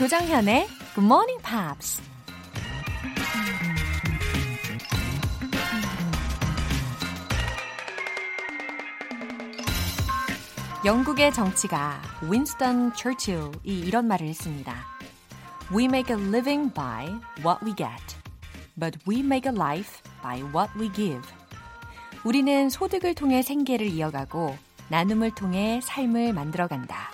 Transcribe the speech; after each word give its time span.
조정현의 0.00 0.66
Good 0.94 1.04
Morning 1.04 1.42
Pops. 1.42 2.00
영국의 10.86 11.34
정치가 11.34 12.00
윈스턴 12.22 12.94
처칠이 12.94 13.50
이런 13.66 14.08
말을 14.08 14.26
했습니다. 14.26 14.74
We 15.70 15.84
make 15.84 16.16
a 16.16 16.18
living 16.18 16.72
by 16.72 17.08
what 17.44 17.62
we 17.62 17.74
get, 17.76 18.16
but 18.78 18.98
we 19.06 19.20
make 19.20 19.46
a 19.46 19.54
life 19.54 20.00
by 20.22 20.40
what 20.44 20.72
we 20.78 20.90
give. 20.94 21.28
우리는 22.24 22.70
소득을 22.70 23.14
통해 23.14 23.42
생계를 23.42 23.88
이어가고 23.88 24.56
나눔을 24.88 25.34
통해 25.34 25.80
삶을 25.82 26.32
만들어간다. 26.32 27.09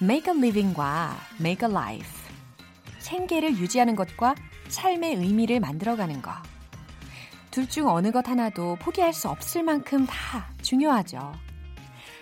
Make 0.00 0.32
a 0.32 0.38
living과 0.38 1.16
make 1.40 1.66
a 1.66 1.72
life. 1.72 2.28
생계를 2.98 3.56
유지하는 3.58 3.96
것과 3.96 4.34
삶의 4.68 5.16
의미를 5.16 5.60
만들어가는 5.60 6.22
것. 6.22 6.32
둘 7.50 7.66
중 7.68 7.88
어느 7.88 8.12
것 8.12 8.28
하나도 8.28 8.76
포기할 8.76 9.12
수 9.12 9.28
없을 9.28 9.62
만큼 9.62 10.06
다 10.06 10.48
중요하죠. 10.62 11.32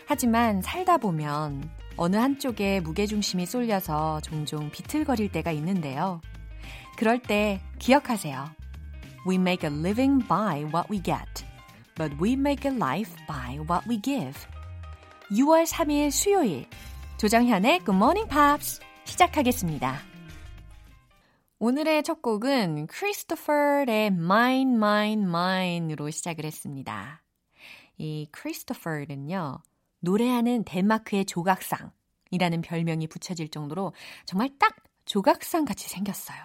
하지만 0.06 0.62
살다 0.62 0.96
보면 0.98 1.68
어느 1.96 2.16
한쪽에 2.16 2.80
무게중심이 2.80 3.44
쏠려서 3.44 4.20
종종 4.20 4.70
비틀거릴 4.70 5.32
때가 5.32 5.50
있는데요. 5.52 6.20
그럴 6.96 7.20
때 7.20 7.60
기억하세요. 7.78 8.48
We 9.26 9.34
make 9.34 9.68
a 9.68 9.74
living 9.76 10.26
by 10.26 10.62
what 10.72 10.88
we 10.90 11.02
get, 11.02 11.44
but 11.96 12.14
we 12.22 12.32
make 12.34 12.70
a 12.70 12.74
life 12.74 13.12
by 13.26 13.58
what 13.68 13.86
we 13.88 14.00
give. 14.00 14.38
6월 15.30 15.66
3일 15.66 16.10
수요일 16.12 16.66
조정현의 17.18 17.78
Good 17.78 17.96
Morning 17.96 18.28
Pops 18.28 18.80
시작하겠습니다. 19.04 19.96
오늘의 21.58 22.02
첫 22.02 22.20
곡은 22.20 22.88
크리스토퍼의 22.88 24.08
Mine, 24.08 24.74
Mine, 24.74 25.24
Mine으로 25.24 26.10
시작을 26.10 26.44
했습니다. 26.44 27.22
이 27.96 28.28
크리스토퍼는요, 28.32 29.62
노래하는 30.00 30.64
덴마크의 30.64 31.24
조각상이라는 31.24 32.60
별명이 32.62 33.06
붙여질 33.06 33.48
정도로 33.48 33.94
정말 34.26 34.50
딱 34.58 34.76
조각상 35.06 35.64
같이 35.64 35.88
생겼어요. 35.88 36.38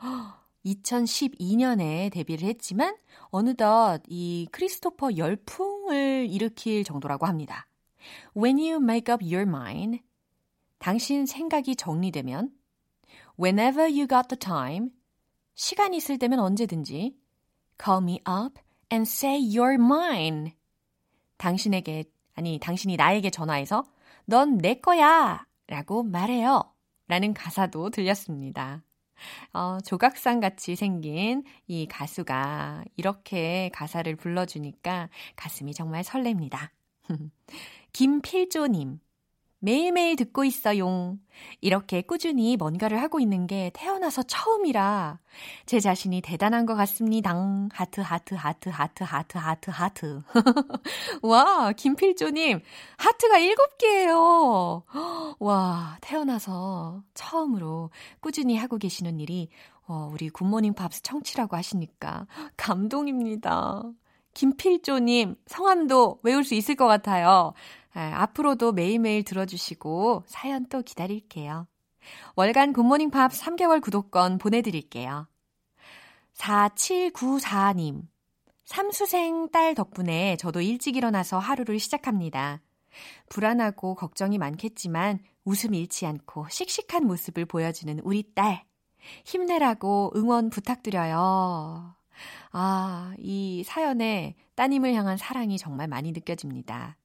2012년에 0.64 2.10
데뷔를 2.10 2.48
했지만 2.48 2.96
어느덧 3.24 4.00
이 4.08 4.48
크리스토퍼 4.50 5.18
열풍을 5.18 6.26
일으킬 6.30 6.84
정도라고 6.84 7.26
합니다. 7.26 7.66
When 8.34 8.58
you 8.58 8.76
make 8.76 9.12
up 9.12 9.22
your 9.22 9.42
mind, 9.42 10.05
당신 10.78 11.26
생각이 11.26 11.76
정리되면 11.76 12.50
Whenever 13.38 13.82
you 13.82 14.06
got 14.06 14.28
the 14.28 14.38
time, 14.38 14.90
시간 15.54 15.94
있을 15.94 16.18
때면 16.18 16.38
언제든지 16.38 17.16
Call 17.82 18.02
me 18.02 18.20
up 18.28 18.60
and 18.92 19.08
say 19.08 19.38
you're 19.38 19.74
mine. 19.74 20.52
당신에게 21.36 22.04
아니 22.34 22.58
당신이 22.58 22.96
나에게 22.96 23.30
전화해서 23.30 23.84
넌 24.26 24.58
내 24.58 24.74
거야 24.74 25.46
라고 25.66 26.02
말해요. 26.02 26.62
라는 27.08 27.34
가사도 27.34 27.90
들렸습니다. 27.90 28.82
어, 29.52 29.78
조각상 29.84 30.40
같이 30.40 30.76
생긴 30.76 31.44
이 31.66 31.86
가수가 31.86 32.84
이렇게 32.96 33.70
가사를 33.72 34.14
불러주니까 34.16 35.08
가슴이 35.36 35.72
정말 35.72 36.02
설렙니다. 36.02 36.70
김필조님, 37.92 39.00
매일매일 39.58 40.16
듣고 40.16 40.44
있어용. 40.44 41.18
이렇게 41.60 42.02
꾸준히 42.02 42.56
뭔가를 42.56 43.00
하고 43.00 43.20
있는 43.20 43.46
게 43.46 43.70
태어나서 43.74 44.22
처음이라 44.22 45.18
제 45.66 45.80
자신이 45.80 46.20
대단한 46.20 46.66
것 46.66 46.74
같습니다. 46.74 47.34
하트, 47.72 48.00
하트, 48.00 48.34
하트, 48.34 48.68
하트, 48.68 49.02
하트, 49.02 49.38
하트, 49.38 49.70
하트. 49.70 50.22
와, 51.22 51.72
김필조님, 51.72 52.60
하트가 52.96 53.38
7개예요. 53.38 54.82
와, 55.40 55.98
태어나서 56.00 57.02
처음으로 57.14 57.90
꾸준히 58.20 58.56
하고 58.56 58.78
계시는 58.78 59.20
일이 59.20 59.48
어, 59.88 60.10
우리 60.12 60.28
굿모닝 60.30 60.74
팝스 60.74 61.02
청취라고 61.02 61.56
하시니까 61.56 62.26
감동입니다. 62.56 63.82
김필조님, 64.34 65.36
성함도 65.46 66.20
외울 66.22 66.44
수 66.44 66.54
있을 66.54 66.74
것 66.74 66.86
같아요. 66.86 67.54
아, 67.96 68.12
앞으로도 68.22 68.72
매일매일 68.72 69.24
들어주시고 69.24 70.24
사연 70.26 70.66
또 70.66 70.82
기다릴게요. 70.82 71.66
월간 72.34 72.74
굿모닝 72.74 73.10
팝 73.10 73.32
3개월 73.32 73.80
구독권 73.80 74.36
보내드릴게요. 74.36 75.26
4794님. 76.34 78.02
삼수생 78.66 79.48
딸 79.50 79.74
덕분에 79.74 80.36
저도 80.36 80.60
일찍 80.60 80.96
일어나서 80.96 81.38
하루를 81.38 81.78
시작합니다. 81.78 82.60
불안하고 83.30 83.94
걱정이 83.94 84.36
많겠지만 84.36 85.20
웃음 85.46 85.72
잃지 85.74 86.04
않고 86.04 86.48
씩씩한 86.50 87.06
모습을 87.06 87.46
보여주는 87.46 87.98
우리 88.00 88.34
딸. 88.34 88.64
힘내라고 89.24 90.12
응원 90.16 90.50
부탁드려요. 90.50 91.94
아, 92.52 93.14
이 93.18 93.64
사연에 93.64 94.36
따님을 94.54 94.92
향한 94.92 95.16
사랑이 95.16 95.56
정말 95.56 95.88
많이 95.88 96.12
느껴집니다. 96.12 96.98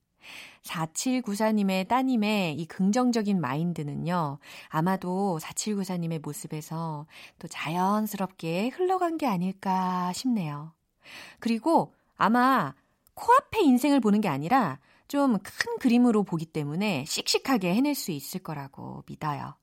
4794님의 0.63 1.87
따님의 1.87 2.55
이 2.55 2.65
긍정적인 2.65 3.39
마인드는요, 3.41 4.37
아마도 4.69 5.39
4794님의 5.41 6.21
모습에서 6.21 7.05
또 7.39 7.47
자연스럽게 7.47 8.69
흘러간 8.69 9.17
게 9.17 9.27
아닐까 9.27 10.11
싶네요. 10.13 10.73
그리고 11.39 11.93
아마 12.15 12.73
코앞의 13.15 13.65
인생을 13.65 13.99
보는 13.99 14.21
게 14.21 14.27
아니라 14.27 14.79
좀 15.07 15.39
큰 15.39 15.77
그림으로 15.79 16.23
보기 16.23 16.45
때문에 16.45 17.03
씩씩하게 17.05 17.73
해낼 17.75 17.95
수 17.95 18.11
있을 18.11 18.41
거라고 18.41 19.03
믿어요. 19.07 19.55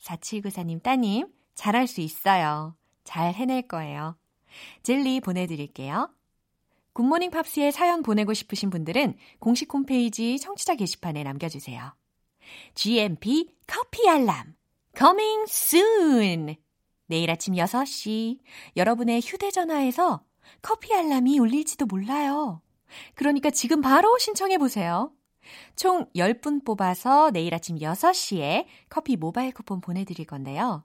4794님 0.00 0.82
따님, 0.82 1.26
잘할 1.54 1.86
수 1.86 2.00
있어요. 2.00 2.74
잘 3.04 3.34
해낼 3.34 3.68
거예요. 3.68 4.16
젤리 4.82 5.20
보내드릴게요. 5.20 6.08
굿모닝 6.94 7.30
팝스에 7.30 7.70
사연 7.70 8.02
보내고 8.02 8.34
싶으신 8.34 8.70
분들은 8.70 9.16
공식 9.40 9.72
홈페이지 9.72 10.38
청취자 10.38 10.76
게시판에 10.76 11.22
남겨주세요. 11.24 11.94
GMP 12.74 13.54
커피 13.66 14.08
알람 14.08 14.54
coming 14.96 15.44
soon 15.48 16.56
내일 17.06 17.30
아침 17.30 17.54
6시 17.54 18.38
여러분의 18.76 19.20
휴대전화에서 19.20 20.24
커피 20.62 20.94
알람이 20.94 21.38
울릴지도 21.38 21.86
몰라요. 21.86 22.62
그러니까 23.14 23.50
지금 23.50 23.80
바로 23.80 24.16
신청해 24.18 24.58
보세요. 24.58 25.12
총 25.76 26.06
10분 26.14 26.64
뽑아서 26.64 27.30
내일 27.30 27.54
아침 27.54 27.76
6시에 27.76 28.66
커피 28.88 29.16
모바일 29.16 29.52
쿠폰 29.52 29.80
보내드릴 29.80 30.26
건데요. 30.26 30.84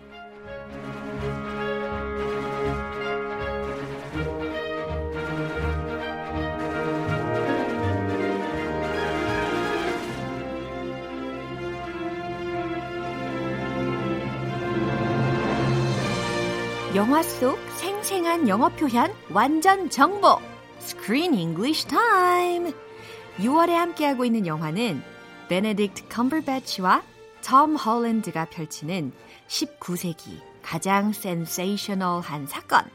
영화 17.11 17.23
속 17.23 17.59
생생한 17.71 18.47
영어 18.47 18.69
표현 18.69 19.13
완전 19.31 19.89
정보. 19.89 20.39
Screen 20.79 21.33
English 21.33 21.85
Time. 21.85 22.71
6월에 23.37 23.71
함께하고 23.71 24.23
있는 24.23 24.47
영화는 24.47 25.03
베네딕트 25.49 26.07
컴버배치와 26.07 27.03
톰 27.43 27.75
홀랜드가 27.75 28.45
펼치는 28.45 29.11
19세기 29.49 30.39
가장 30.61 31.11
센세이셔널한 31.11 32.47
사건 32.47 32.85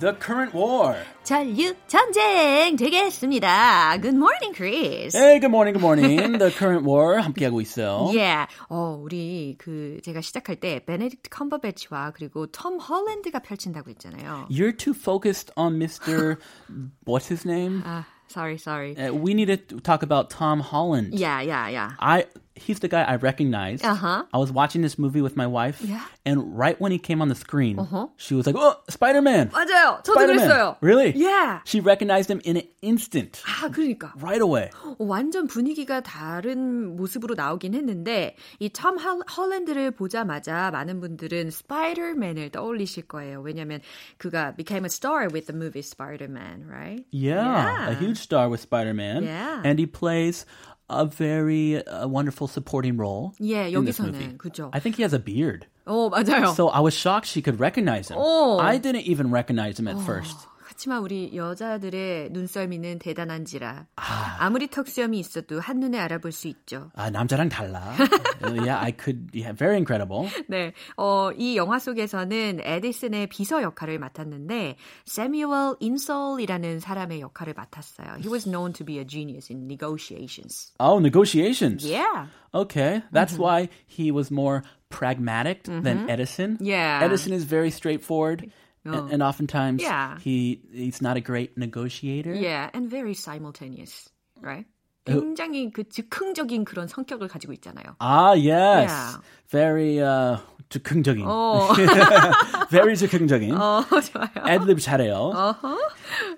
The 0.00 0.14
current 0.18 0.52
war. 0.52 0.96
전류 1.22 1.74
전쟁 1.86 2.74
되겠습니다. 2.74 3.98
Good 4.02 4.16
morning, 4.16 4.52
Chris. 4.52 5.16
Hey, 5.16 5.38
good 5.38 5.50
morning, 5.50 5.74
good 5.74 5.80
morning. 5.80 6.38
The 6.38 6.50
current 6.50 6.84
war 6.84 7.20
함께하고 7.22 7.60
있어요. 7.60 8.10
Yeah. 8.12 8.46
어, 8.68 8.98
우리 9.00 9.54
그 9.58 10.00
제가 10.02 10.20
시작할 10.22 10.56
때 10.56 10.80
베네딕트 10.84 11.30
컴버배치와 11.30 12.12
그리고 12.16 12.46
톰 12.48 12.78
홀랜드가 12.80 13.38
펼친다고 13.38 13.90
했잖아요. 13.90 14.48
You're 14.50 14.76
too 14.76 14.92
focused 14.92 15.52
on 15.56 15.78
Mr. 15.78 16.38
what's 17.06 17.28
his 17.28 17.46
name? 17.46 17.82
아, 17.86 18.04
sorry, 18.26 18.58
sorry. 18.58 18.96
Uh, 18.98 19.14
we 19.14 19.34
need 19.34 19.46
to 19.46 19.80
talk 19.80 20.02
about 20.02 20.30
Tom 20.30 20.58
Holland. 20.58 21.14
Yeah, 21.14 21.40
yeah, 21.40 21.68
yeah. 21.68 21.92
I 22.00 22.26
he's 22.60 22.80
the 22.80 22.88
guy 22.88 23.02
I 23.02 23.16
recognized. 23.16 23.84
Uh-huh. 23.84 24.24
I 24.32 24.38
was 24.38 24.50
watching 24.52 24.82
this 24.82 24.98
movie 24.98 25.20
with 25.20 25.36
my 25.36 25.46
wife, 25.46 25.80
Yeah. 25.82 26.00
and 26.24 26.56
right 26.56 26.80
when 26.80 26.90
he 26.92 26.98
came 26.98 27.20
on 27.20 27.28
the 27.28 27.34
screen, 27.34 27.78
Uh-huh. 27.78 28.08
she 28.16 28.34
was 28.34 28.46
like, 28.46 28.56
"Oh, 28.58 28.76
Spider-Man!" 28.88 29.50
맞아요. 29.50 30.02
저도 30.02 30.14
Spider-Man. 30.16 30.48
그랬어요. 30.48 30.76
Really? 30.80 31.12
Yeah. 31.16 31.60
She 31.64 31.80
recognized 31.80 32.30
him 32.30 32.40
in 32.44 32.56
an 32.56 32.64
instant, 32.82 33.42
아, 33.46 33.68
그러니까. 33.70 34.12
right 34.20 34.40
away. 34.40 34.70
어, 34.84 34.96
완전 34.98 35.46
분위기가 35.46 36.00
다른 36.00 36.96
모습으로 36.96 37.34
나오긴 37.34 37.74
했는데 37.74 38.36
이 38.60 38.68
톰 38.70 38.98
헐랜드를 38.98 39.90
보자마자 39.92 40.70
많은 40.72 41.00
분들은 41.00 41.50
스파이더맨을 41.50 42.50
떠올리실 42.50 43.06
거예요. 43.08 43.40
왜냐면 43.40 43.80
그가 44.18 44.54
became 44.56 44.84
a 44.84 44.90
star 44.90 45.28
with 45.32 45.46
the 45.46 45.54
movie 45.56 45.82
Spider-Man, 45.82 46.66
right? 46.68 47.04
Yeah, 47.12 47.44
Yeah. 47.44 47.90
a 47.90 47.94
huge 47.94 48.18
star 48.18 48.48
with 48.48 48.60
Spider-Man. 48.60 49.24
Yeah. 49.24 49.62
And 49.64 49.78
he 49.78 49.86
plays 49.86 50.46
a 50.90 51.04
very 51.06 51.84
uh, 51.86 52.06
wonderful 52.06 52.46
supporting 52.48 52.96
role. 52.96 53.34
예, 53.40 53.68
in 53.72 53.84
this 53.84 53.98
여기서는 53.98 54.12
movie. 54.12 54.36
그죠. 54.38 54.70
I 54.72 54.80
think 54.80 54.96
he 54.96 55.02
has 55.02 55.12
a 55.12 55.18
beard. 55.18 55.66
어, 55.86 56.10
맞아요. 56.10 56.54
So 56.54 56.68
I 56.68 56.80
was 56.80 56.94
shocked 56.94 57.26
she 57.26 57.42
could 57.42 57.60
recognize 57.60 58.08
him. 58.10 58.18
Oh. 58.20 58.58
I 58.58 58.78
didn't 58.78 59.02
even 59.06 59.30
recognize 59.30 59.78
him 59.78 59.88
at 59.88 59.98
first. 60.00 60.36
그렇지만 60.81 61.03
우리 61.03 61.35
여자들의 61.35 62.31
눈썰미는 62.31 62.97
대단한지라 62.97 63.85
아 63.97 64.49
무리 64.49 64.67
턱수염이 64.67 65.19
있어도 65.19 65.59
한눈에 65.59 65.99
알아볼 65.99 66.31
수 66.31 66.47
있죠. 66.47 66.89
아, 66.95 67.11
남자랑 67.11 67.49
달라. 67.49 67.93
yeah, 68.41 68.81
I 68.81 68.91
could. 68.91 69.29
Yeah, 69.31 69.55
very 69.55 69.75
incredible. 69.75 70.27
네, 70.49 70.73
어, 70.97 71.31
이 71.37 71.55
영화 71.55 71.77
속에서는 71.77 72.61
에디슨의 72.63 73.27
비서 73.27 73.61
역할을 73.61 73.99
맡았는데 73.99 74.77
세뮤얼 75.05 75.75
인솔이라는 75.79 76.79
사람의 76.79 77.21
역할을 77.21 77.53
맡았어요. 77.53 78.17
He 78.17 78.27
was 78.27 78.45
known 78.49 78.73
to 78.73 78.83
be 78.83 78.97
a 78.97 79.05
genius 79.05 79.51
in 79.51 79.67
negotiations. 79.67 80.73
Oh, 80.79 80.97
negotiations. 80.97 81.85
Yeah. 81.85 82.25
Okay, 82.55 83.03
that's 83.11 83.37
why 83.37 83.69
he 83.85 84.11
was 84.11 84.31
more 84.31 84.63
pragmatic 84.89 85.63
than 85.63 86.09
Edison. 86.09 86.57
Yeah. 86.59 87.01
Edison 87.03 87.33
is 87.33 87.45
very 87.45 87.69
straightforward, 87.69 88.51
and, 88.84 89.10
and 89.10 89.22
oftentimes 89.22 89.82
Yeah. 89.82 90.18
he 90.20 90.60
he's 90.72 91.02
not 91.02 91.16
a 91.16 91.20
great 91.20 91.56
negotiator. 91.58 92.34
Yeah, 92.34 92.70
and 92.72 92.88
very 92.90 93.14
simultaneous, 93.14 94.08
right? 94.40 94.66
굉장히 95.06 95.70
그 95.72 95.84
즉흥적인 95.88 96.64
그런 96.64 96.88
성격을 96.88 97.28
가지고 97.28 97.52
있잖아요. 97.54 97.94
Ah, 98.00 98.32
yes, 98.34 98.90
Yeah. 98.90 99.16
very 99.48 99.98
uh, 100.02 100.38
즉흥적인. 100.68 101.22
어, 101.24 101.70
very 102.70 102.96
즉흥적인. 102.96 103.52
어 103.54 103.82
좋아요. 103.86 104.30
Adlib 104.44 104.80
잘해요. 104.82 105.30
어허. 105.34 105.78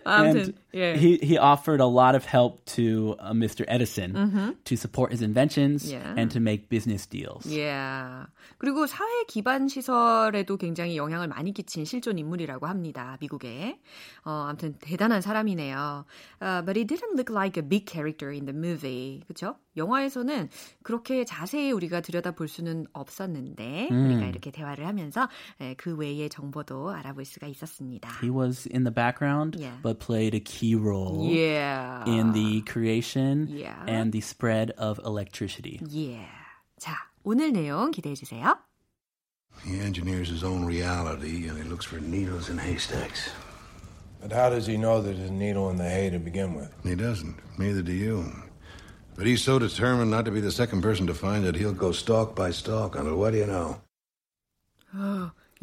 and 0.05 0.53
아무튼 0.53 0.55
예. 0.75 0.95
he 0.97 1.19
he 1.23 1.39
offered 1.39 1.81
a 1.81 1.87
lot 1.89 2.15
of 2.15 2.25
help 2.25 2.65
to 2.77 3.17
uh, 3.21 3.33
Mr. 3.33 3.65
Edison 3.69 4.57
to 4.65 4.77
support 4.77 5.13
his 5.13 5.23
inventions 5.23 5.91
Yeah. 5.91 6.15
and 6.17 6.31
to 6.33 6.41
make 6.41 6.69
business 6.69 7.07
deals. 7.07 7.47
Yeah. 7.47 8.27
그리고 8.59 8.87
사회 8.87 9.25
기반 9.29 9.69
시설에도 9.69 10.57
굉장히 10.57 10.97
영향을 10.97 11.29
많이 11.29 11.53
끼친 11.53 11.85
실존 11.85 12.19
인물이라고 12.19 12.67
합니다. 12.67 13.17
미국에. 13.21 13.79
어, 14.25 14.47
아무튼 14.49 14.75
대단한 14.81 15.21
사람이네요. 15.21 16.05
Uh, 16.43 16.63
but 16.63 16.77
he 16.77 16.85
didn't 16.85 17.15
look 17.17 17.31
like 17.31 17.57
a 17.57 17.63
big 17.63 17.87
character 17.87 18.31
in 18.31 18.47
the 18.47 18.55
movie. 18.57 19.23
그렇죠? 19.27 19.57
영화에서는 19.77 20.49
그렇게 20.83 21.25
자세히 21.25 21.71
우리가 21.71 22.01
들여다볼 22.01 22.49
수는 22.49 22.87
없었는데 22.93 23.89
우리가 23.93 24.27
이렇게 24.27 24.51
대화를 24.51 24.87
하면서 24.87 25.29
예, 25.61 25.75
그 25.75 25.95
외의 25.95 26.29
정보도 26.29 26.91
알아볼 26.91 27.25
수가 27.25 27.47
있었습니다. 27.47 28.11
He 28.21 28.31
was 28.31 28.69
in 28.75 28.83
the 28.85 28.93
background, 28.93 29.57
Yeah. 29.59 29.81
but 29.83 29.99
played 30.05 30.35
a 30.35 30.41
key 30.41 30.62
role 30.77 31.25
Yeah. 31.31 32.05
in 32.07 32.33
the 32.33 32.63
creation 32.63 33.49
Yeah. 33.51 33.75
and 33.87 34.13
the 34.13 34.21
spread 34.21 34.71
of 34.79 34.99
electricity. 35.05 35.81
Yeah. 35.89 36.27
자, 36.79 36.95
오늘 37.25 37.53
내용 37.53 37.91
기대해 37.91 38.15
주세요. 38.15 38.57
He 39.65 39.81
engineers 39.81 40.29
his 40.29 40.45
own 40.45 40.65
reality 40.65 41.49
and 41.49 41.57
he 41.61 41.65
looks 41.69 41.85
for 41.85 41.99
needles 42.01 42.49
in 42.49 42.59
haystacks. 42.59 43.31
But 44.21 44.33
how 44.33 44.51
does 44.51 44.67
he 44.67 44.77
know 44.77 45.01
there's 45.01 45.19
a 45.19 45.31
needle 45.33 45.71
in 45.71 45.77
the 45.77 45.89
hay 45.89 46.11
to 46.11 46.19
begin 46.19 46.55
with? 46.55 46.71
He 46.85 46.95
doesn't. 46.95 47.37
Neither 47.59 47.83
do 47.83 47.93
you. 47.93 48.25
But 49.17 49.27
he's 49.27 49.43
so 49.43 49.59
determined 49.59 50.11
not 50.13 50.25
to 50.27 50.31
be 50.31 50.41
the 50.41 50.53
second 50.53 50.83
person 50.83 51.07
to 51.09 51.15
find 51.15 51.45
it, 51.45 51.57
he'll 51.57 51.73
go 51.73 51.91
stalk 51.91 52.37
by 52.37 52.51
stalk 52.53 52.95
on 52.97 53.07
it. 53.09 53.15
What 53.15 53.33
do 53.33 53.39
you 53.39 53.47
know? 53.47 53.81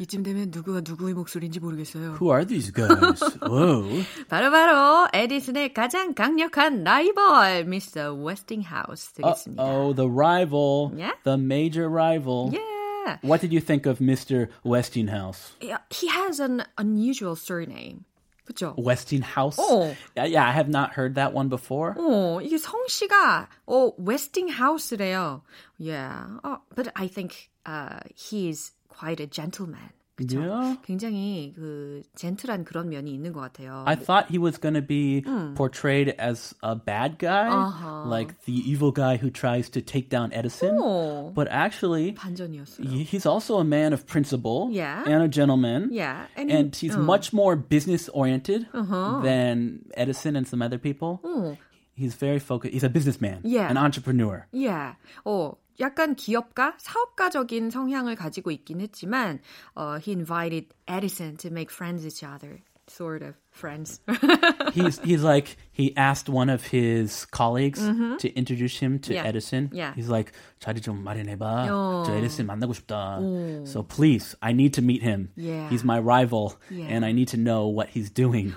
이쯤 0.00 0.22
되면 0.22 0.50
누구가 0.50 0.82
누구의 0.84 1.14
목소리인지 1.14 1.58
모르겠어요. 1.60 2.16
Who 2.20 2.30
are 2.30 2.44
these 2.46 2.70
guys? 2.70 3.20
Whoa. 3.42 4.04
바로바로 4.28 5.08
에디슨의 5.14 5.72
가장 5.72 6.12
강력한 6.14 6.84
라이벌 6.84 7.64
미스터 7.64 8.12
웨스팅하우스 8.14 9.14
되겠습니다. 9.14 9.62
Oh, 9.62 9.94
the 9.94 10.10
rival, 10.10 10.92
Yeah? 10.94 11.14
the 11.24 11.38
major 11.38 11.88
rival. 11.88 12.50
Yeah. 12.52 13.18
What 13.22 13.40
did 13.40 13.52
you 13.54 13.60
think 13.60 13.86
of 13.86 13.98
Mr. 14.00 14.48
Westinghouse? 14.64 15.54
Yeah, 15.62 15.78
He 15.90 16.08
has 16.08 16.40
an 16.40 16.64
unusual 16.76 17.34
surname. 17.36 18.04
그렇죠? 18.44 18.74
Westinghouse? 18.76 19.56
Oh. 19.58 19.96
Yeah, 20.14 20.26
yeah, 20.26 20.44
I 20.46 20.52
have 20.52 20.68
not 20.68 20.92
heard 20.92 21.14
that 21.16 21.32
one 21.32 21.48
before. 21.48 21.94
어, 21.98 22.40
이게 22.42 22.58
성씨가 22.58 23.48
어 23.66 23.92
웨스팅하우스래요. 23.98 25.42
Yeah. 25.78 26.38
어, 26.44 26.58
but 26.74 26.92
I 26.94 27.08
think 27.08 27.48
uh, 27.64 28.00
he 28.14 28.48
is 28.48 28.72
quite 28.88 29.20
a 29.20 29.26
gentleman. 29.26 29.90
그쵸? 30.20 30.40
Yeah. 30.40 30.78
굉장히 30.82 31.52
그 31.54 32.00
젠틀한 32.14 32.64
그런 32.64 32.88
면이 32.88 33.12
있는 33.12 33.34
것 33.34 33.40
같아요. 33.40 33.84
I 33.86 33.94
thought 33.96 34.30
he 34.30 34.38
was 34.38 34.56
going 34.58 34.72
to 34.72 34.80
be 34.80 35.20
portrayed 35.54 36.14
as 36.18 36.54
a 36.62 36.74
bad 36.74 37.18
guy, 37.18 37.48
Uh-huh. 37.52 38.08
like 38.08 38.32
the 38.46 38.54
evil 38.54 38.92
guy 38.92 39.18
who 39.18 39.28
tries 39.28 39.68
to 39.68 39.82
take 39.82 40.08
down 40.08 40.32
Edison. 40.32 40.78
어, 40.80 41.34
But 41.34 41.48
actually, 41.50 42.12
반전이었어요. 42.16 42.88
he- 42.88 43.04
he's 43.04 43.26
also 43.26 43.58
a 43.60 43.64
man 43.64 43.92
of 43.92 44.06
principle 44.06 44.70
Yeah. 44.72 45.04
and 45.04 45.20
a 45.22 45.28
gentleman. 45.28 45.90
Yeah, 45.92 46.24
and, 46.34 46.50
And 46.50 46.74
he's 46.74 46.96
어. 46.96 47.04
much 47.04 47.34
more 47.34 47.54
business 47.54 48.08
oriented 48.08 48.66
Uh-huh. 48.72 49.20
than 49.22 49.84
Edison 49.98 50.34
and 50.34 50.48
some 50.48 50.62
other 50.62 50.78
people. 50.78 51.20
어, 51.22 51.58
He's 51.92 52.14
very 52.14 52.38
focused. 52.38 52.72
He's 52.72 52.84
a 52.84 52.90
businessman, 52.90 53.40
Yeah. 53.44 53.68
an 53.68 53.76
entrepreneur. 53.76 54.46
Yeah. 54.52 54.96
어, 55.26 55.56
약간 55.78 56.14
기업가, 56.16 56.74
사업가적인 56.78 57.70
성향을 57.70 58.16
가지고 58.16 58.50
있긴 58.50 58.80
했지만, 58.80 59.40
어, 59.74 59.98
he 60.00 60.12
invited 60.14 60.68
Edison 60.88 61.36
to 61.36 61.50
make 61.50 61.70
friends 61.70 62.02
with 62.04 62.14
each 62.16 62.24
other. 62.24 62.62
Sort 62.88 63.24
of 63.26 63.34
friends. 63.50 63.98
he's 64.72 65.00
he's 65.02 65.24
like 65.24 65.56
he 65.72 65.90
asked 65.96 66.28
one 66.30 66.48
of 66.48 66.62
his 66.70 67.26
colleagues 67.32 67.80
to 67.82 68.28
introduce 68.38 68.78
him 68.78 69.00
to 69.00 69.10
Mm-hmm. 69.10 69.24
Yeah. 69.24 69.26
Edison. 69.28 69.70
Yeah. 69.74 69.92
He's 69.96 70.08
like 70.08 70.30
자리 70.60 70.80
좀 70.80 71.02
마련해봐. 71.02 71.66
어. 71.68 72.04
저 72.06 72.14
에디슨 72.14 72.46
만나고 72.46 72.72
싶다. 72.74 73.18
So 73.66 73.82
please, 73.82 74.36
I 74.40 74.52
need 74.52 74.72
to 74.74 74.82
meet 74.82 75.02
him. 75.02 75.30
Yeah. 75.34 75.68
He's 75.68 75.82
my 75.82 75.98
rival, 75.98 76.54
Yeah. 76.70 76.86
and 76.86 77.04
I 77.04 77.10
need 77.10 77.26
to 77.34 77.36
know 77.36 77.66
what 77.66 77.88
he's 77.90 78.08
doing. 78.08 78.54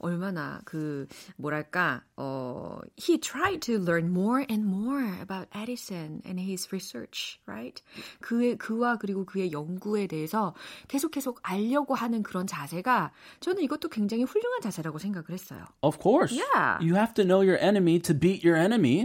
얼마나 0.00 0.60
그 0.64 1.06
뭐랄까 1.36 2.02
어 2.16 2.78
he 2.98 3.18
tried 3.18 3.60
to 3.60 3.74
learn 3.74 4.10
more 4.10 4.44
and 4.50 4.66
more 4.66 5.04
about 5.20 5.48
Edison 5.54 6.22
and 6.26 6.40
his 6.40 6.68
research, 6.70 7.40
right? 7.46 7.82
그의 8.20 8.56
그와 8.56 8.96
그리고 8.98 9.24
그의 9.24 9.52
연구에 9.52 10.06
대해서 10.06 10.54
계속 10.88 11.10
계속 11.10 11.40
알려고 11.42 11.94
하는 11.94 12.22
그런 12.22 12.46
자세가 12.46 13.12
저는 13.40 13.62
이것도 13.62 13.88
굉장히 13.88 14.24
훌륭한 14.24 14.60
자세라고 14.60 14.98
생각을 14.98 15.30
했어요. 15.30 15.64
Of 15.82 15.98
course. 16.00 16.32
Yeah. 16.34 16.78
You 16.80 16.94
have 16.96 17.14
to 17.14 17.24
know 17.24 17.42
your 17.42 17.58
enemy 17.60 17.98
to 18.00 18.14
beat 18.14 18.46
your 18.46 18.58
enemy. 18.58 19.04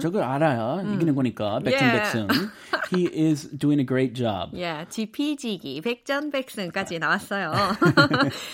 저걸 0.00 0.22
알아야 0.22 0.82
이기는 0.94 1.14
거니까. 1.14 1.60
백승백승. 1.60 2.28
he 2.94 3.06
is 3.12 3.48
doing 3.56 3.80
a 3.80 3.86
great 3.86 4.14
job. 4.14 4.58
야, 4.60 4.86
지피지기 4.88 5.80
백전백승까지 5.80 6.98
나왔어요. 6.98 7.52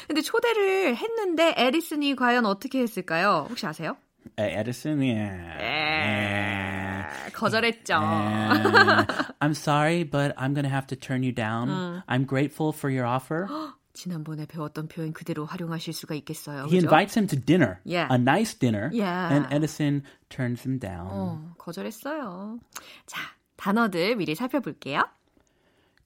근데 0.07 0.23
초대를 0.23 0.97
했는데 0.97 1.55
에디 1.57 1.80
슨이 1.81 2.15
과연 2.17 2.47
어떻게 2.47 2.81
했을까요? 2.81 3.47
혹시 3.49 3.67
아세요? 3.67 3.97
Uh, 4.39 4.45
Edison, 4.53 5.01
yeah. 5.01 5.41
에, 5.65 7.31
거절했죠. 7.33 7.95
Uh, 7.95 9.07
I'm 9.41 9.55
sorry, 9.55 10.05
but 10.05 10.35
I'm 10.37 10.53
gonna 10.55 10.69
have 10.69 10.87
to 10.89 10.97
turn 10.97 11.23
you 11.23 11.33
down. 11.33 12.03
I'm 12.07 12.25
grateful 12.27 12.73
for 12.73 12.91
your 12.93 13.07
offer, 13.07 13.47
지난번에 13.95 14.47
배웠던 14.47 14.89
표현 14.89 15.13
그대로 15.13 15.47
활용하실 15.47 15.93
수가 15.95 16.15
있겠어요. 16.17 16.67
He 16.67 16.79
그죠? 16.81 16.87
invites 16.87 17.17
him 17.19 17.27
to 17.29 17.37
dinner, 17.41 17.81
Yeah. 17.85 18.09
a 18.15 18.19
nice 18.19 18.55
dinner, 18.55 18.91
Yeah. 18.93 19.33
and 19.35 19.47
Edison 19.53 20.03
turns 20.29 20.63
him 20.67 20.79
down. 20.79 21.09
어, 21.11 21.55
거절했어요. 21.59 22.59
자, 23.07 23.21
단어들 23.57 24.17
미리 24.17 24.35
살펴볼게요. 24.35 25.03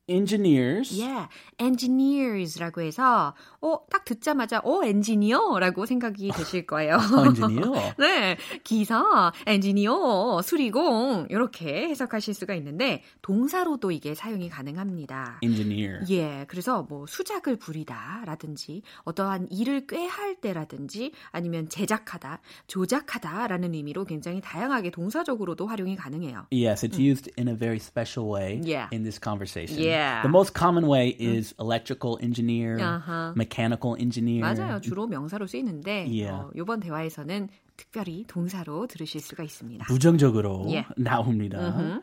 Engineers. 0.06 0.92
Yeah, 1.00 1.28
engineers라고 1.58 2.82
해서 2.82 3.34
어, 3.62 3.78
딱 3.90 4.04
듣자마자 4.04 4.60
어, 4.62 4.84
엔지니어라고 4.84 5.86
생각이 5.86 6.28
되실 6.36 6.66
거예요. 6.66 6.98
engineer. 7.26 7.94
네, 7.98 8.36
기사, 8.64 9.32
엔지니어, 9.46 10.42
수리공 10.42 11.28
이렇게 11.30 11.88
해석하실 11.88 12.34
수가 12.34 12.54
있는데 12.56 13.02
동사로도 13.22 13.92
이게 13.92 14.14
사용이 14.14 14.50
가능합니다. 14.50 15.38
Engineer. 15.42 16.00
예, 16.10 16.44
그래서 16.48 16.82
뭐 16.82 17.06
수작을 17.06 17.56
부리다라든지 17.56 18.82
어떠한 19.04 19.48
일을 19.50 19.86
꾀할 19.86 20.36
때라든지 20.42 21.12
아니면 21.30 21.70
제작하다, 21.70 22.40
조작하다라는 22.66 23.72
의미로 23.72 24.04
굉장히 24.04 24.42
다양하게 24.42 24.90
동사적으로도 24.90 25.66
활용이 25.66 25.96
가능해요. 25.96 26.46
Yes, 26.52 26.86
it's 26.86 26.98
used 26.98 27.30
in 27.38 27.48
a 27.48 27.54
very 27.56 27.78
special 27.78 28.30
way 28.30 28.60
Yeah. 28.62 28.88
in 28.92 29.02
this 29.02 29.18
conversation. 29.18 29.80
Yeah. 29.82 29.93
The 30.22 30.28
most 30.28 30.52
common 30.54 30.84
way 30.86 31.14
is 31.18 31.54
electrical 31.58 32.18
engineer, 32.20 32.76
Uh-huh. 32.78 33.32
mechanical 33.36 33.94
engineer. 33.98 34.40
맞아요. 34.42 34.80
주로 34.80 35.06
명사로 35.06 35.46
쓰이는데 35.46 36.06
예. 36.12 36.28
어, 36.28 36.50
이번 36.54 36.80
대화에서는 36.80 37.48
특별히 37.76 38.24
동사로 38.28 38.86
들으실 38.86 39.20
수가 39.20 39.42
있습니다. 39.42 39.86
부정적으로 39.86 40.64
Yeah. 40.66 40.88
나옵니다. 40.96 42.00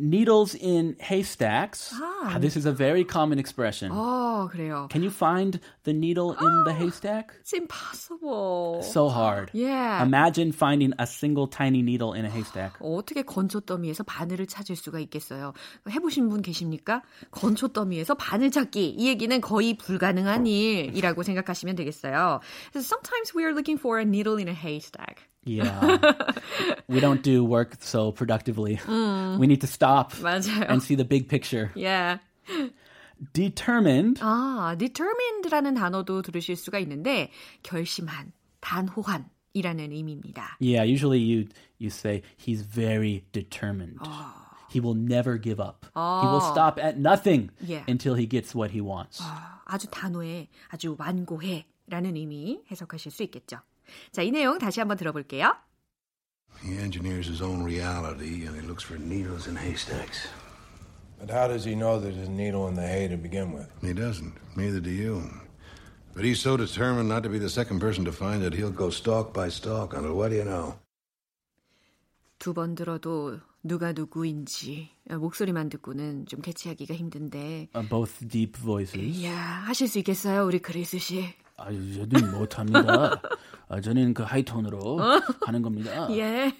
Needles 0.00 0.54
in 0.54 0.94
haystacks. 1.00 1.90
Ah. 1.94 2.34
Ah, 2.34 2.38
This 2.38 2.56
is 2.56 2.66
a 2.66 2.72
very 2.72 3.02
common 3.02 3.40
expression. 3.40 3.90
어, 3.90 4.48
그래요. 4.48 4.86
Can 4.92 5.02
you 5.02 5.10
find 5.10 5.58
the 5.82 5.92
needle 5.92 6.36
in 6.38 6.62
the 6.64 6.72
haystack? 6.72 7.32
It's 7.40 7.52
impossible. 7.52 8.80
So 8.82 9.08
hard. 9.08 9.50
Yeah. 9.52 10.00
Imagine 10.04 10.52
finding 10.52 10.92
a 11.00 11.06
single 11.06 11.48
tiny 11.48 11.82
needle 11.82 12.12
in 12.12 12.24
a 12.24 12.30
haystack. 12.30 12.78
어떻게 12.80 13.22
건초더미에서 13.22 14.04
바늘을 14.04 14.46
찾을 14.46 14.76
수가 14.76 15.00
있겠어요? 15.00 15.52
해보신 15.90 16.28
분 16.28 16.42
계십니까? 16.42 17.02
건초더미에서 17.32 18.14
바늘 18.14 18.52
찾기. 18.52 18.90
이 18.96 19.08
얘기는 19.08 19.40
거의 19.40 19.76
불가능한 19.76 20.46
일이라고 20.46 21.24
생각하시면 21.24 21.74
되겠어요. 21.74 22.40
So 22.72 22.80
sometimes 22.82 23.34
we 23.34 23.42
are 23.42 23.52
looking 23.52 23.80
for 23.80 23.98
a 23.98 24.04
needle 24.04 24.38
in 24.38 24.46
a 24.46 24.54
haystack. 24.54 25.26
Yeah. 25.44 25.98
we 26.88 27.00
don't 27.00 27.22
do 27.22 27.42
work 27.44 27.76
so 27.80 28.12
productively. 28.12 28.78
We 28.86 29.46
need 29.46 29.60
to 29.62 29.66
stop 29.66 30.12
맞아요. 30.14 30.68
and 30.68 30.82
see 30.82 30.94
the 30.94 31.04
big 31.06 31.28
picture. 31.28 31.70
Yeah. 31.74 32.18
Determined. 33.32 34.20
아, 34.20 34.76
determined라는 34.78 35.74
단어도 35.74 36.22
들으실 36.22 36.56
수가 36.56 36.78
있는데 36.80 37.30
결심한, 37.62 38.32
단호한이라는 38.60 39.90
의미입니다. 39.92 40.56
Yeah, 40.60 40.84
usually 40.84 41.18
you 41.18 41.46
you 41.78 41.90
say 41.90 42.22
he's 42.36 42.62
very 42.62 43.24
determined. 43.32 43.98
He 44.70 44.80
will 44.80 44.94
never 44.94 45.38
give 45.38 45.58
up. 45.60 45.86
He 45.96 46.26
will 46.28 46.42
stop 46.42 46.78
at 46.78 46.98
nothing 46.98 47.50
Yeah. 47.66 47.82
until 47.88 48.14
he 48.14 48.26
gets 48.26 48.54
what 48.54 48.70
he 48.70 48.80
wants. 48.80 49.20
아주 49.64 49.88
단호해, 49.90 50.48
아주 50.68 50.94
완고해라는 50.98 52.16
의미 52.16 52.60
해석하실 52.70 53.10
수 53.10 53.22
있겠죠. 53.24 53.58
자, 54.11 54.21
이 54.21 54.31
내용 54.31 54.57
다시 54.59 54.79
한번 54.79 54.97
들어볼게요. 54.97 55.55
He 56.63 56.77
engineers 56.77 57.27
his 57.27 57.41
own 57.41 57.63
reality 57.63 58.45
and 58.45 58.55
he 58.55 58.61
looks 58.65 58.83
for 58.85 58.97
needles 58.97 59.47
in 59.47 59.55
haystacks. 59.57 60.27
But 61.19 61.29
how 61.31 61.47
does 61.47 61.63
he 61.65 61.73
know 61.75 61.99
there's 61.99 62.17
a 62.17 62.29
needle 62.29 62.67
in 62.67 62.75
the 62.75 62.85
hay 62.87 63.07
to 63.07 63.17
begin 63.17 63.53
with? 63.53 63.67
He 63.81 63.93
doesn't. 63.93 64.33
Neither 64.55 64.79
do 64.81 64.91
you. 64.91 65.23
But 66.13 66.25
he's 66.25 66.39
so 66.41 66.55
determined 66.57 67.09
not 67.09 67.23
to 67.23 67.29
be 67.29 67.39
the 67.39 67.49
second 67.49 67.79
person 67.79 68.05
to 68.05 68.11
find 68.11 68.43
it, 68.43 68.53
he'll 68.53 68.69
go 68.75 68.89
stalk 68.91 69.33
by 69.33 69.49
stalk 69.49 69.93
until 69.95 70.13
what 70.15 70.29
do 70.29 70.35
you 70.37 70.45
know? 70.45 70.75
두 72.39 72.53
번 72.53 72.75
들어도 72.75 73.39
누가 73.63 73.93
누구인지 73.93 74.89
목소리만 75.09 75.69
듣고는 75.69 76.25
좀 76.27 76.41
캐치하기가 76.41 76.93
힘든데 76.93 77.69
Uh, 77.73 77.87
both 77.87 78.27
deep 78.27 78.57
voices. 78.59 78.99
이야 78.99 79.33
하실 79.65 79.87
수 79.87 79.97
있겠어요 79.99 80.45
우리 80.45 80.59
크리스 80.59 80.99
씨? 80.99 81.33
아, 81.57 81.65
저는 81.71 82.31
못합니다. 82.31 83.21
아, 83.69 83.81
저는 83.81 84.13
그 84.13 84.23
하이톤으로 84.23 84.99
하는 85.45 85.61
겁니다. 85.61 86.07
예 86.11 86.53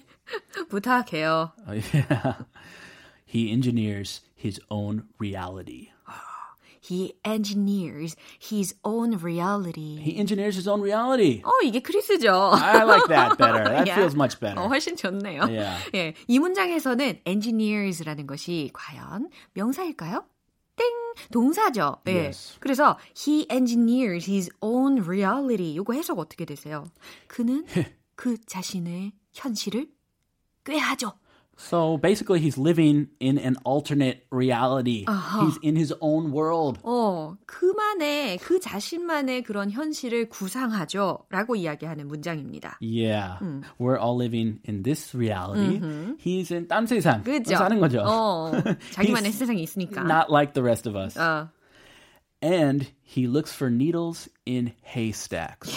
부탁해요. 0.68 1.52
아, 1.66 1.70
yeah. 1.70 2.44
He 3.26 3.50
engineers 3.50 4.22
his 4.36 4.60
own 4.70 5.04
reality. 5.18 5.90
He 6.80 7.14
engineers 7.24 8.14
his 8.38 8.74
own 8.84 9.16
reality. 9.22 9.96
He 10.02 10.18
engineers 10.18 10.54
his 10.54 10.68
own 10.68 10.82
reality. 10.82 11.40
어 11.42 11.50
이게 11.64 11.80
크리스죠. 11.80 12.52
I 12.52 12.84
like 12.84 13.08
that 13.08 13.38
better. 13.38 13.64
That 13.64 13.86
Yeah. 13.88 13.96
feels 13.96 14.14
much 14.14 14.38
better. 14.38 14.60
어, 14.62 14.68
훨씬 14.68 14.94
좋네요. 14.94 15.44
Yeah. 15.48 15.80
예, 15.94 16.14
이 16.28 16.38
문장에서는 16.38 17.20
engineers라는 17.24 18.26
것이 18.26 18.68
과연 18.74 19.30
명사일까요? 19.54 20.26
땡 21.14 21.28
동사죠. 21.32 21.98
예. 22.08 22.24
Yes. 22.26 22.56
그래서 22.60 22.98
he 23.16 23.46
engineers 23.50 24.30
his 24.30 24.50
own 24.60 25.02
reality. 25.02 25.76
요거 25.76 25.92
해석 25.94 26.18
어떻게 26.18 26.44
되세요? 26.44 26.86
그는 27.26 27.64
그 28.16 28.38
자신의 28.46 29.12
현실을 29.32 29.88
꾀하죠. 30.64 31.12
So 31.61 31.97
basically, 31.97 32.39
he's 32.39 32.57
living 32.57 33.09
in 33.19 33.37
an 33.37 33.57
alternate 33.65 34.25
reality. 34.31 35.03
He's 35.41 35.59
in 35.61 35.75
his 35.75 35.93
own 35.99 36.31
world. 36.31 36.79
어, 36.83 37.35
그만의 37.45 38.37
그 38.37 38.61
자신만의 38.61 39.43
그런 39.43 39.69
현실을 39.69 40.29
구상하죠라고 40.29 41.57
이야기하는 41.57 42.07
문장입니다. 42.07 42.77
Yeah, 42.79 43.39
we're 43.77 43.99
all 43.99 44.15
living 44.15 44.61
in 44.65 44.83
this 44.83 45.13
reality. 45.13 45.81
He's 46.17 46.49
in 46.49 46.69
딴 46.69 46.87
세상. 46.87 47.23
그죠? 47.23 47.57
사는 47.57 47.77
거죠. 47.77 48.03
어, 48.05 48.51
자기만의 48.93 49.31
He's 49.31 49.39
세상이 49.39 49.61
있으니까. 49.61 50.03
Not 50.03 50.31
like 50.31 50.53
the 50.53 50.63
rest 50.63 50.87
of 50.87 50.95
us. 50.95 51.17
어. 51.17 51.49
And 52.41 52.87
he 53.03 53.27
looks 53.27 53.51
for 53.51 53.69
needles 53.69 54.29
in 54.45 54.71
haystacks. 54.81 55.69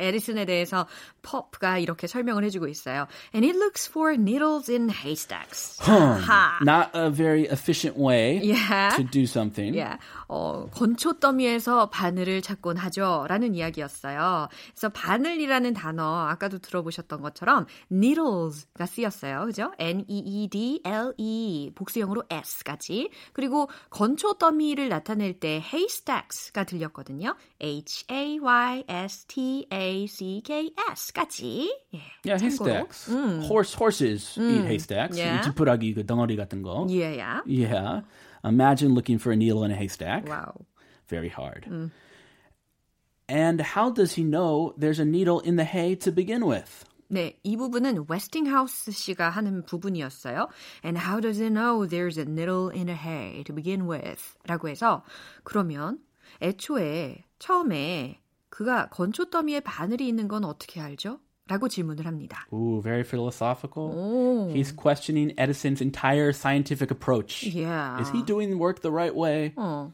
에디슨에 0.00 0.44
대해서 0.46 0.86
퍼프가 1.22 1.78
이렇게 1.78 2.06
설명을 2.06 2.44
해주고 2.44 2.66
있어요. 2.68 3.06
And 3.34 3.46
it 3.46 3.56
looks 3.56 3.88
for 3.88 4.14
needles 4.14 4.70
in 4.70 4.88
haystacks. 4.90 5.78
하. 5.82 6.58
Not 6.62 6.90
a 6.96 7.10
very 7.12 7.44
efficient 7.44 7.98
way 8.00 8.40
Yeah. 8.42 8.96
to 8.96 9.04
do 9.04 9.22
something. 9.24 9.76
예, 9.78 9.98
어, 10.28 10.66
건초 10.72 11.18
더미에서 11.20 11.90
바늘을 11.90 12.42
찾곤 12.42 12.76
하죠. 12.78 13.26
라는 13.28 13.54
이야기였어요. 13.54 14.48
그래서 14.74 14.88
바늘이라는 14.88 15.74
단어, 15.74 16.26
아까도 16.28 16.58
들어보셨던 16.58 17.20
것처럼 17.20 17.66
needles가 17.92 18.86
쓰였어요. 18.86 19.44
그죠? 19.46 19.72
N-E-E-D-L-E. 19.78 21.72
복수형으로 21.74 22.24
S까지. 22.30 23.10
그리고 23.32 23.68
건초 23.90 24.34
더미를 24.34 24.88
나타낼 24.88 25.38
때 25.38 25.62
haystacks가 25.62 26.64
들렸거든요. 26.64 27.36
H-A-Y-S-T-A-C-K-S까지. 29.89 31.69
예, 31.93 32.01
Yeah, 32.25 32.37
참고로. 32.37 32.71
haystacks. 32.71 33.09
Horse 33.47 33.73
horses 33.73 34.37
eat 34.39 34.65
haystacks. 34.65 35.17
Yeah. 35.17 35.41
지푸라기 35.43 35.93
그 35.93 36.05
덩어리 36.05 36.35
같은 36.35 36.61
거. 36.61 36.87
예야. 36.89 37.43
Yeah. 37.45 38.01
Imagine 38.43 38.93
looking 38.93 39.19
for 39.19 39.31
a 39.31 39.35
needle 39.35 39.63
in 39.63 39.71
a 39.71 39.75
haystack. 39.75 40.25
와우. 40.25 40.53
Very 41.07 41.29
hard. 41.29 41.67
And 43.27 43.61
how 43.61 43.89
does 43.91 44.13
he 44.13 44.23
know 44.23 44.73
there's 44.77 44.99
a 44.99 45.05
needle 45.05 45.39
in 45.39 45.55
the 45.55 45.65
hay 45.65 45.95
to 45.95 46.11
begin 46.11 46.45
with? 46.45 46.85
네, 47.07 47.37
이 47.43 47.55
부분은 47.55 48.05
웨스팅하우스 48.09 48.91
씨가 48.91 49.29
하는 49.29 49.63
부분이었어요. 49.65 50.49
And 50.83 50.97
how 50.97 51.19
does 51.21 51.39
it 51.39 51.51
know 51.53 51.85
there's 51.87 52.17
a 52.17 52.25
needle 52.25 52.69
in 52.69 52.89
a 52.89 52.95
hay 52.95 53.43
to 53.43 53.53
begin 53.53 53.87
with? 53.87 54.33
라고 54.47 54.69
해서 54.69 55.03
그러면 55.43 55.99
애초에 56.41 57.23
처음에 57.37 58.18
그가 58.50 58.88
건초 58.90 59.30
더미에 59.30 59.60
바늘이 59.60 60.06
있는 60.08 60.28
건 60.28 60.44
어떻게 60.44 60.80
알죠? 60.80 61.20
라고 61.46 61.68
질문을 61.68 62.06
합니다. 62.06 62.46
Ooh, 62.52 62.80
very 62.82 63.02
philosophical. 63.02 63.90
오, 63.92 64.52
He's 64.54 64.70
questioning 64.76 65.34
Edison's 65.36 65.80
entire 65.80 66.30
scientific 66.32 66.90
approach. 66.92 67.42
yeah. 67.46 68.00
Is 68.00 68.08
he 68.10 68.22
doing 68.24 68.58
work 68.58 68.82
the 68.82 68.92
right 68.92 69.14
way? 69.16 69.52
어, 69.56 69.92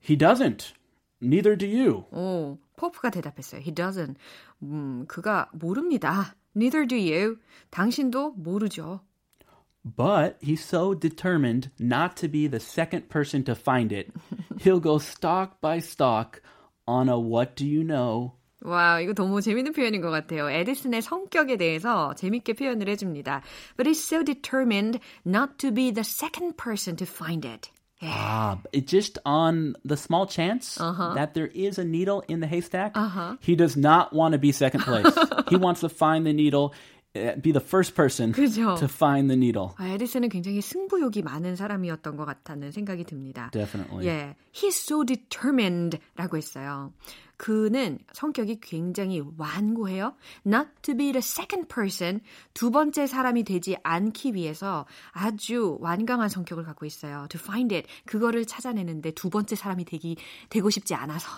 He 0.00 0.16
doesn't. 0.16 0.74
Neither 1.22 1.56
do 1.56 1.66
you. 1.66 2.04
오, 2.12 2.58
포프가 2.76 3.10
대답했어요. 3.10 3.62
He 3.62 3.72
doesn't. 3.74 4.16
음, 4.62 5.06
그가 5.08 5.48
모릅니다. 5.52 6.34
Neither 6.54 6.86
do 6.86 6.96
you. 6.96 7.38
당신도 7.70 8.32
모르죠. 8.36 9.00
But 9.84 10.36
he's 10.42 10.60
so 10.62 10.94
determined 10.94 11.70
not 11.78 12.16
to 12.16 12.28
be 12.28 12.46
the 12.48 12.60
second 12.60 13.08
person 13.08 13.44
to 13.44 13.54
find 13.54 13.92
it. 13.92 14.10
He'll 14.60 14.80
go 14.80 14.98
stalk 14.98 15.60
by 15.60 15.78
stalk 15.78 16.42
on 16.87 17.09
a 17.09 17.17
what 17.17 17.55
do 17.55 17.65
you 17.65 17.83
know 17.83 18.33
와, 18.63 18.99
이거 18.99 19.13
너무 19.13 19.41
재밌는 19.41 19.73
표현인 19.73 20.01
것 20.01 20.11
같아요. 20.11 20.47
에디슨의 20.47 21.01
성격에 21.01 21.57
대해서 21.57 22.13
재밌게 22.13 22.53
표현을 22.53 22.87
해줍니다. 22.89 23.41
But 23.75 23.89
he's 23.89 23.97
so 24.03 24.23
determined 24.23 24.99
not 25.25 25.57
to 25.57 25.71
be 25.73 25.89
the 25.91 26.03
second 26.03 26.57
person 26.57 26.95
to 26.97 27.05
find 27.07 27.43
it. 27.43 27.71
Ah, 28.03 28.57
it 28.71 28.85
just 28.87 29.17
on 29.25 29.73
the 29.83 29.95
small 29.97 30.25
chance 30.27 30.77
Uh-huh. 30.79 31.13
that 31.15 31.33
there 31.33 31.49
is 31.53 31.79
a 31.79 31.83
needle 31.83 32.23
in 32.27 32.39
the 32.39 32.47
haystack, 32.47 32.93
he 33.41 33.55
does 33.55 33.75
not 33.77 34.13
want 34.13 34.33
to 34.33 34.39
be 34.39 34.51
second 34.51 34.81
place. 34.85 35.05
he 35.49 35.55
wants 35.55 35.81
to 35.81 35.89
find 35.89 36.25
the 36.25 36.33
needle, 36.33 36.73
uh, 36.73 36.77
Be 37.42 37.52
the 37.52 37.64
first 37.64 37.94
person 37.94 38.32
그죠. 38.32 38.74
to 38.76 38.88
find 38.88 39.28
the 39.28 39.36
needle. 39.36 39.70
아, 39.76 39.88
에디슨은 39.88 40.28
굉장히 40.28 40.60
승부욕이 40.60 41.22
많은 41.22 41.56
사람이었던 41.56 42.16
것 42.16 42.24
같다는 42.24 42.70
생각이 42.72 43.04
듭니다. 43.04 43.50
Definitely. 43.52 44.06
예, 44.06 44.36
he's 44.52 44.76
so 44.76 45.04
determined라고 45.04 46.36
했어요. 46.36 46.92
그는 47.36 47.98
성격이 48.12 48.60
굉장히 48.60 49.22
완고해요. 49.36 50.14
Not 50.46 50.68
to 50.82 50.96
be 50.96 51.12
the 51.12 51.18
second 51.18 51.68
person, 51.68 52.20
두 52.54 52.70
번째 52.70 53.06
사람이 53.06 53.44
되지 53.44 53.76
않기 53.82 54.34
위해서 54.34 54.86
아주 55.12 55.76
완강한 55.80 56.28
성격을 56.28 56.64
갖고 56.64 56.86
있어요. 56.86 57.26
To 57.28 57.38
find 57.38 57.74
it, 57.74 57.88
그거를 58.06 58.46
찾아내는데 58.46 59.10
두 59.12 59.28
번째 59.28 59.54
사람이 59.54 59.84
되기 59.84 60.16
되고 60.48 60.70
싶지 60.70 60.94
않아서. 60.94 61.28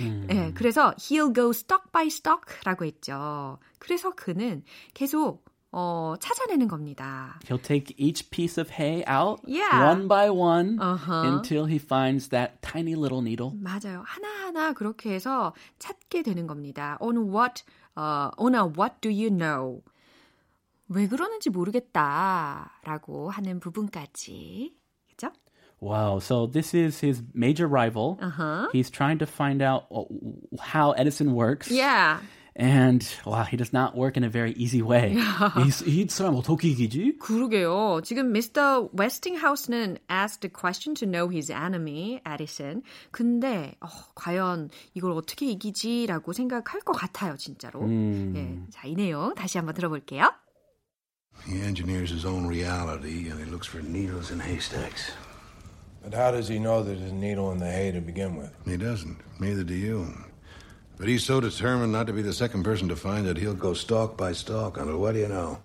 예, 0.00 0.52
그래서 0.54 0.92
he'll 0.98 1.34
go 1.34 1.50
stock 1.50 1.90
by 1.92 2.06
stock라고 2.06 2.84
했죠. 2.84 3.58
그래서 3.78 4.10
그는 4.14 4.62
계속 4.94 5.44
어, 5.72 6.14
찾아내는 6.20 6.68
겁니다. 6.68 7.38
He'll 7.44 7.62
take 7.62 7.94
each 7.98 8.30
piece 8.30 8.58
of 8.58 8.72
hay 8.80 9.04
out 9.08 9.42
Yeah. 9.46 9.84
one 9.84 10.08
by 10.08 10.30
one 10.30 10.78
Uh-huh. 10.80 11.26
until 11.34 11.66
he 11.66 11.76
finds 11.76 12.28
that 12.30 12.62
tiny 12.62 12.94
little 12.94 13.20
needle. 13.20 13.52
맞아요. 13.60 14.02
하나하나 14.06 14.72
그렇게 14.72 15.12
해서 15.12 15.52
찾게 15.78 16.22
되는 16.22 16.46
겁니다. 16.46 16.96
On 17.00 17.16
what, 17.28 17.64
어, 17.94 18.30
on 18.38 18.54
a 18.54 18.62
what 18.62 19.00
do 19.02 19.10
you 19.10 19.28
know? 19.28 19.82
왜 20.88 21.08
그러는지 21.08 21.50
모르겠다라고 21.50 23.28
하는 23.30 23.60
부분까지. 23.60 24.74
그죠? 25.81 25.85
Wow. 25.85 26.19
So 26.19 26.45
this 26.45 26.73
is 26.73 26.99
his 26.99 27.21
major 27.33 27.67
rival. 27.67 28.19
Uh-huh. 28.21 28.67
He's 28.71 28.89
trying 28.89 29.19
to 29.19 29.25
find 29.25 29.61
out 29.61 29.85
uh, 29.91 30.03
how 30.59 30.91
Edison 30.91 31.33
works. 31.33 31.71
Yeah. 31.71 32.19
And 32.53 33.07
wow, 33.25 33.43
he 33.43 33.55
does 33.55 33.71
not 33.71 33.95
work 33.95 34.17
in 34.17 34.25
a 34.25 34.29
very 34.29 34.51
easy 34.53 34.81
way. 34.81 35.15
이, 35.15 35.71
이 35.87 36.07
사람 36.09 36.35
어떻게 36.35 36.67
이기지? 36.67 37.17
그러게요. 37.17 38.01
지금 38.03 38.31
Mr. 38.31 38.89
Westinghouse는 38.93 39.97
asked 40.09 40.43
a 40.43 40.49
question 40.49 40.93
to 40.95 41.07
know 41.07 41.29
his 41.29 41.49
enemy, 41.49 42.21
Edison. 42.25 42.83
근데 43.11 43.75
어, 43.81 43.87
과연 44.15 44.69
이걸 44.93 45.13
어떻게 45.13 45.45
이기지라고 45.47 46.33
생각할 46.33 46.81
것 46.81 46.91
같아요, 46.91 47.37
진짜로. 47.37 47.87
예, 47.89 48.59
자, 48.69 48.85
이 48.85 48.95
내용 48.95 49.33
다시 49.33 49.57
한번 49.57 49.73
들어볼게요. 49.73 50.29
He 51.47 51.61
engineers 51.61 52.11
his 52.11 52.25
own 52.25 52.45
reality 52.45 53.29
and 53.29 53.39
he 53.39 53.49
looks 53.49 53.65
for 53.65 53.81
needles 53.81 54.29
in 54.29 54.41
haystacks. 54.41 55.13
But 56.05 56.13
how 56.13 56.31
does 56.31 56.47
he 56.47 56.57
know 56.57 56.81
there's 56.83 57.01
a 57.01 57.13
needle 57.13 57.51
in 57.51 57.59
the 57.59 57.69
hay 57.69 57.91
to 57.91 58.01
begin 58.01 58.35
with? 58.35 58.51
He 58.65 58.75
doesn't. 58.77 59.17
Neither 59.39 59.63
do 59.63 59.75
you. 59.75 60.07
But 60.97 61.07
he's 61.07 61.23
so 61.23 61.39
determined 61.39 61.91
not 61.91 62.07
to 62.07 62.13
be 62.13 62.21
the 62.21 62.33
second 62.33 62.63
person 62.63 62.87
to 62.89 62.95
find 62.95 63.27
it, 63.27 63.37
he'll 63.37 63.53
go 63.53 63.73
stalk 63.73 64.17
by 64.17 64.33
stalk 64.33 64.77
until 64.77 64.97
what 64.97 65.13
do 65.13 65.19
you 65.19 65.27
know? 65.27 65.59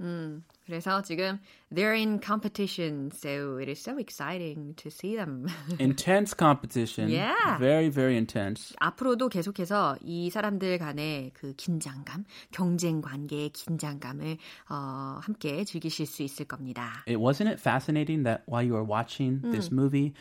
음, 0.00 0.42
그래서 0.66 1.02
지금 1.02 1.38
they're 1.70 1.94
in 1.94 2.20
competition, 2.20 3.10
so 3.10 3.58
it 3.58 3.68
is 3.68 3.80
so 3.80 3.98
exciting 3.98 4.74
to 4.76 4.90
see 4.90 5.16
them. 5.16 5.48
Intense 5.80 6.32
competition. 6.32 7.08
Yeah. 7.08 7.58
Very, 7.58 7.88
very 7.88 8.16
intense. 8.16 8.74
앞으로도 8.80 9.28
계속해서 9.28 9.98
이 10.02 10.30
사람들 10.30 10.78
간의 10.78 11.32
그 11.34 11.54
긴장감, 11.56 12.24
경쟁 12.52 13.00
관계의 13.00 13.50
긴장감을 13.50 14.38
어, 14.70 15.18
함께 15.20 15.64
즐기실 15.64 16.06
수 16.06 16.22
있을 16.22 16.46
겁니다. 16.46 17.02
It 17.08 17.18
wasn't 17.18 17.48
it 17.48 17.58
fascinating 17.60 18.22
that 18.22 18.42
while 18.46 18.62
you 18.62 18.74
were 18.74 18.84
watching 18.84 19.40
this 19.50 19.72
movie, 19.72 20.14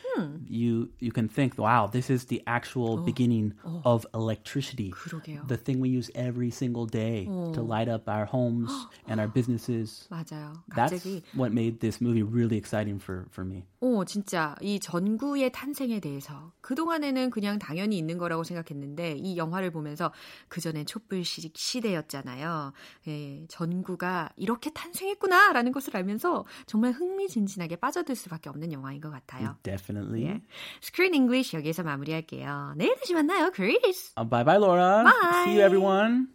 you 0.49 0.89
you 0.99 1.11
can 1.11 1.27
think, 1.27 1.57
wow, 1.59 1.87
this 1.87 2.09
is 2.09 2.25
the 2.25 2.41
actual 2.47 2.97
beginning 3.05 3.53
of 3.85 4.05
electricity. 4.15 4.91
그러게요. 4.91 5.47
The 5.47 5.57
thing 5.57 5.79
we 5.79 5.89
use 5.89 6.09
every 6.15 6.49
single 6.49 6.87
day 6.87 7.25
to 7.53 7.61
light 7.61 7.87
up 7.87 8.09
our 8.09 8.25
homes 8.25 8.71
and 9.07 9.19
our 9.19 9.27
businesses. 9.29 10.07
맞아요. 10.09 10.53
That's 10.75 10.91
갑자기 10.97 11.21
what 11.40 11.52
made 11.52 11.80
this 11.80 12.02
movie 12.02 12.22
really 12.22 12.56
exciting 12.58 13.00
for, 13.02 13.24
for 13.32 13.44
me. 13.48 13.64
오, 13.80 14.04
진짜 14.04 14.54
이 14.60 14.78
전구의 14.78 15.52
탄생에 15.52 16.00
대해서 16.00 16.52
그동안에는 16.60 17.30
그냥 17.30 17.58
당연히 17.58 17.96
있는 17.96 18.18
거라고 18.18 18.44
생각했는데 18.44 19.16
이 19.16 19.36
영화를 19.38 19.70
보면서 19.70 20.12
그전엔 20.48 20.84
촛불 20.86 21.24
시, 21.24 21.50
시대였잖아요. 21.54 22.72
예, 23.08 23.46
전구가 23.48 24.28
이렇게 24.36 24.70
탄생했구나라는 24.70 25.72
것을 25.72 25.96
알면서 25.96 26.44
정말 26.66 26.92
흥미진진하게 26.92 27.76
빠져들 27.76 28.14
수밖에 28.14 28.50
없는 28.50 28.72
영화인 28.72 29.00
것 29.00 29.10
같아요. 29.10 29.56
Definitely. 29.62 30.26
예. 30.26 30.42
Screen 30.82 31.14
English 31.14 31.56
여기서 31.56 31.82
마무리할게요. 31.82 32.74
내일 32.76 32.94
다시 32.96 33.14
만나요, 33.14 33.50
크리스. 33.50 34.12
Uh, 34.18 34.28
bye 34.28 34.44
bye, 34.44 34.58
Laura. 34.58 35.02
Bye. 35.04 35.42
See 35.44 35.58
you, 35.58 35.64
everyone. 35.64 36.26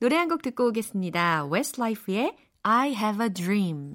노래 0.00 0.16
한 0.16 0.28
곡 0.28 0.42
듣고 0.42 0.66
오겠습니다. 0.68 1.46
Westlife의 1.48 2.34
I 2.64 2.90
Have 2.92 3.24
a 3.24 3.32
Dream. 3.32 3.94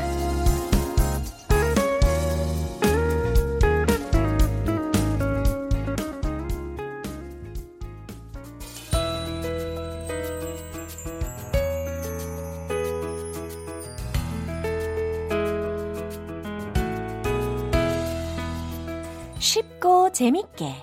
재밌게 20.61 20.73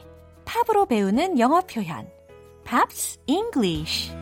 팝으로 0.45 0.87
배우는 0.87 1.39
영어 1.39 1.61
표현 1.61 2.11
Pops 2.65 3.21
English 3.27 4.13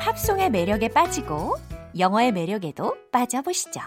팝송의 0.00 0.50
매력에 0.50 0.88
빠지고 0.88 1.54
영어의 1.96 2.32
매력에도 2.32 2.96
빠져보시죠. 3.12 3.80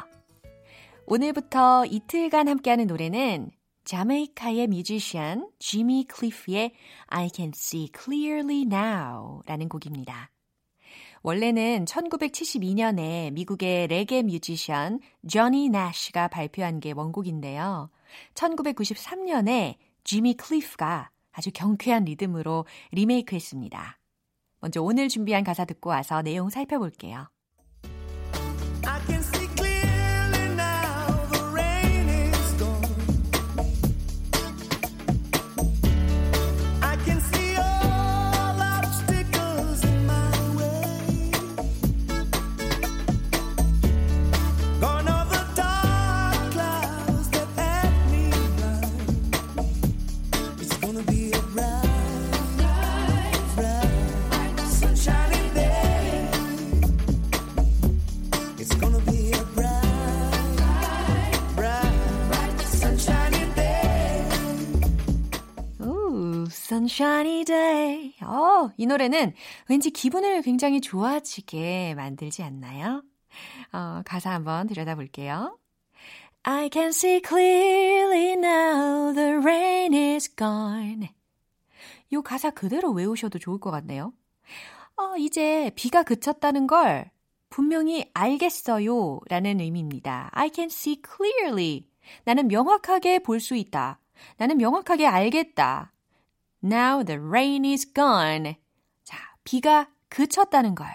오늘부터 1.06 1.86
이틀간 1.86 2.48
함께하는 2.48 2.88
노래는 2.88 3.52
자메이카의 3.84 4.68
뮤지션 4.68 5.50
지미 5.60 6.06
클리프의 6.06 6.72
I 7.08 7.30
Can 7.34 7.52
See 7.54 7.90
Clearly 7.94 8.62
Now 8.62 9.42
라는 9.46 9.68
곡입니다. 9.68 10.33
원래는 11.24 11.86
1972년에 11.86 13.32
미국의 13.32 13.88
레게 13.88 14.22
뮤지션 14.24 15.00
조니 15.26 15.70
나시가 15.70 16.28
발표한 16.28 16.82
게 16.82 16.92
원곡인데요. 16.92 17.90
1993년에 18.36 19.76
지미 20.04 20.34
클리프가 20.34 21.10
아주 21.32 21.50
경쾌한 21.54 22.04
리듬으로 22.04 22.66
리메이크했습니다. 22.92 24.00
먼저 24.60 24.82
오늘 24.82 25.08
준비한 25.08 25.46
가사 25.46 25.64
듣고 25.64 25.90
와서 25.92 26.22
내용 26.22 26.50
살펴볼게요. 26.50 27.30
Sunshiny 66.74 67.46
day. 67.46 68.16
어, 68.24 68.72
이 68.78 68.88
노래는 68.88 69.34
왠지 69.70 69.92
기분을 69.92 70.42
굉장히 70.42 70.82
좋아지게 70.82 71.94
만들지 71.96 72.42
않나요? 72.42 73.04
어, 73.72 74.02
가사 74.06 74.32
한번 74.32 74.66
들여다볼게요. 74.66 75.58
I 76.44 76.70
can 76.74 76.90
see 76.90 77.22
clearly 77.26 78.32
now 78.34 79.14
the 79.14 79.34
rain 79.36 79.94
is 79.94 80.36
gone. 80.36 81.10
요 82.12 82.22
가사 82.24 82.50
그대로 82.50 82.92
외우셔도 82.92 83.38
좋을 83.38 83.60
것 83.60 83.70
같네요. 83.70 84.12
어, 84.98 85.16
이제 85.18 85.72
비가 85.76 86.02
그쳤다는 86.02 86.66
걸 86.66 87.12
분명히 87.52 88.10
알겠어요 88.16 89.20
라는 89.30 89.60
의미입니다. 89.60 90.30
I 90.34 90.50
can 90.54 90.68
see 90.68 91.00
clearly. 91.06 91.88
나는 92.26 92.48
명확하게 92.48 93.20
볼 93.20 93.40
수 93.40 93.56
있다. 93.56 94.00
나는 94.38 94.58
명확하게 94.58 95.06
알겠다. 95.06 95.93
Now 96.64 97.04
the 97.04 97.20
rain 97.20 97.66
is 97.66 97.92
gone. 97.94 98.56
자, 99.04 99.18
비가 99.44 99.90
그쳤다는 100.10 100.76
걸. 100.76 100.88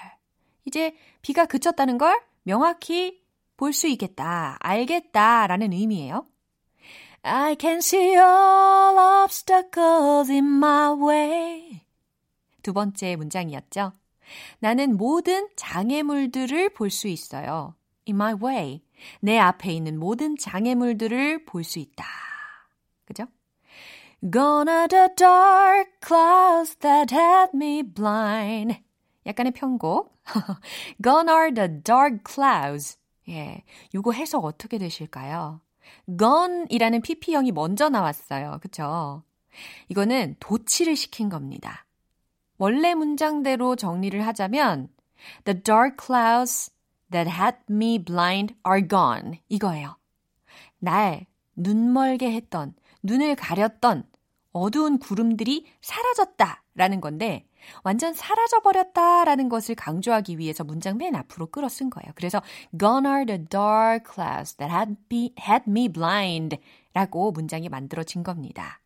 이제 0.65 0.95
비가 1.23 1.47
그쳤다는 1.47 1.99
걸 1.99 2.21
명확히 2.43 3.23
볼 3.57 3.73
수 3.73 3.87
있겠다. 3.89 4.57
알겠다. 4.61 5.47
라는 5.47 5.73
의미예요. 5.73 6.27
I 7.23 7.57
can 7.61 7.79
see 7.79 8.15
all 8.17 8.97
obstacles 9.25 10.31
in 10.31 10.45
my 10.45 10.93
way. 10.93 11.83
두 12.63 12.73
번째 12.73 13.17
문장이었죠. 13.17 13.93
나는 14.61 14.97
모든 14.97 15.49
장애물들을 15.57 16.71
볼 16.71 16.91
수 16.91 17.09
있어요. 17.09 17.75
In 18.09 18.15
my 18.17 18.35
way. 18.35 18.83
내 19.21 19.39
앞에 19.39 19.73
있는 19.73 19.99
모든 19.99 20.37
장애물들을 20.37 21.45
볼 21.45 21.65
수 21.65 21.79
있다. 21.79 22.05
그죠? 23.05 23.27
Gone 24.21 24.69
are 24.69 24.89
the 24.89 25.11
dark 25.17 26.01
clouds 26.01 26.75
that 26.81 27.15
had 27.15 27.51
me 27.55 27.83
blind. 27.83 28.83
약간의 29.27 29.53
편곡. 29.53 30.13
Gone 31.01 31.29
are 31.29 31.55
the 31.55 31.83
dark 31.83 32.25
clouds. 32.27 32.99
예. 33.29 33.63
요거 33.95 34.13
해석 34.13 34.45
어떻게 34.45 34.79
되실까요? 34.79 35.61
gone이라는 36.19 37.01
pp형이 37.03 37.53
먼저 37.53 37.89
나왔어요. 37.89 38.59
그쵸? 38.61 39.23
이거는 39.89 40.37
도치를 40.41 40.97
시킨 40.97 41.29
겁니다. 41.29 41.87
원래 42.59 42.95
문장대로 42.95 43.77
정리를 43.77 44.27
하자면 44.27 44.89
The 45.45 45.63
dark 45.63 45.97
clouds 46.05 46.73
that 47.11 47.31
had 47.31 47.59
me 47.71 48.03
blind 48.03 48.55
are 48.67 48.87
gone. 48.87 49.41
이거예요. 49.49 49.97
날 50.81 51.27
눈멀게 51.57 52.33
했던, 52.33 52.75
눈을 53.09 53.37
가렸던 53.37 54.05
어두운 54.53 54.99
구름들이 54.99 55.67
사라졌다 55.81 56.63
라는 56.75 57.01
건데 57.01 57.47
완전 57.83 58.13
사라져버렸다 58.13 59.25
라는 59.25 59.49
것을 59.49 59.75
강조하기 59.75 60.39
위해서 60.39 60.63
문장 60.63 60.99
맨 60.99 61.15
앞으로 61.15 61.47
끌어 61.47 61.69
쓴 61.69 61.91
거예요. 61.91 62.13
그래서 62.15 62.43
Gone 62.79 63.07
are 63.07 63.27
the 63.27 63.45
dark 63.49 64.13
clouds 64.13 64.57
that 64.57 64.73
had, 64.73 64.95
be, 65.09 65.35
had 65.41 65.65
me 65.67 65.89
blind 65.89 66.59
라고 66.93 67.33
문장이 67.33 67.69
만들어진 67.69 68.23
겁니다. 68.23 68.81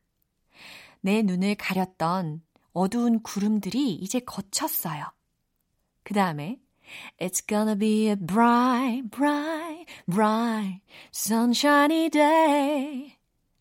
내 1.01 1.23
눈을 1.23 1.57
가렸던 1.57 2.43
어두운 2.73 3.23
구름들이 3.23 3.95
이제 3.95 4.21
거쳤어요. 4.21 5.05
그 6.05 6.15
다음에 6.15 6.59
It's 7.19 7.47
gonna 7.47 7.77
be 7.77 8.09
a 8.09 8.17
bright, 8.17 9.11
bright, 9.11 9.87
bright, 10.07 10.83
sunshiny 11.13 12.11
day. 12.11 13.12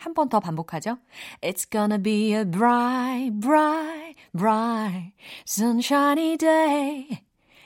한 0.01 0.15
번 0.15 0.29
더 0.29 0.39
반복하죠. 0.39 0.97
It's 1.41 1.69
gonna 1.69 2.01
be 2.01 2.33
a 2.33 2.43
bright, 2.43 3.39
bright, 3.39 4.15
bright, 4.35 5.13
sunshiny 5.47 6.37
day. 6.37 7.07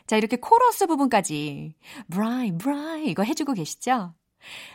자, 0.06 0.17
이렇게 0.17 0.36
코러스 0.36 0.86
부분까지 0.86 1.76
bright, 2.12 2.58
bright 2.58 3.10
이거 3.10 3.24
해주고 3.24 3.54
계시죠? 3.54 4.13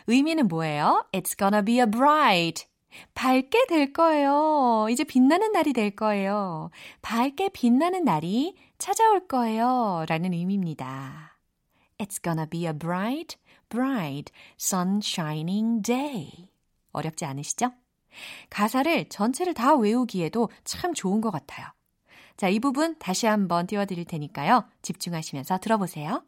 의미는 0.06 0.48
뭐예요? 0.48 1.04
It's 1.12 1.36
gonna 1.38 1.62
be 1.62 1.80
a 1.80 1.86
bright. 1.86 2.66
밝게 3.14 3.66
될 3.68 3.92
거예요. 3.92 4.88
이제 4.90 5.04
빛나는 5.04 5.52
날이 5.52 5.72
될 5.74 5.94
거예요. 5.94 6.70
밝게 7.02 7.50
빛나는 7.50 8.04
날이 8.04 8.56
찾아올 8.78 9.28
거예요. 9.28 10.06
라는 10.08 10.32
의미입니다. 10.32 11.38
It's 11.98 12.22
gonna 12.22 12.48
be 12.48 12.64
a 12.66 12.72
bright, 12.72 13.36
bright, 13.68 14.32
sun 14.58 15.00
shining 15.04 15.82
day. 15.82 16.48
어렵지 16.92 17.24
않으시죠? 17.24 17.72
가사를 18.48 19.08
전체를 19.08 19.54
다 19.54 19.74
외우기에도 19.74 20.50
참 20.64 20.94
좋은 20.94 21.20
것 21.20 21.30
같아요. 21.30 21.66
자, 22.36 22.48
이 22.48 22.58
부분 22.58 22.98
다시 22.98 23.26
한번 23.26 23.66
띄워드릴 23.66 24.04
테니까요. 24.06 24.64
집중하시면서 24.82 25.58
들어보세요. 25.58 26.22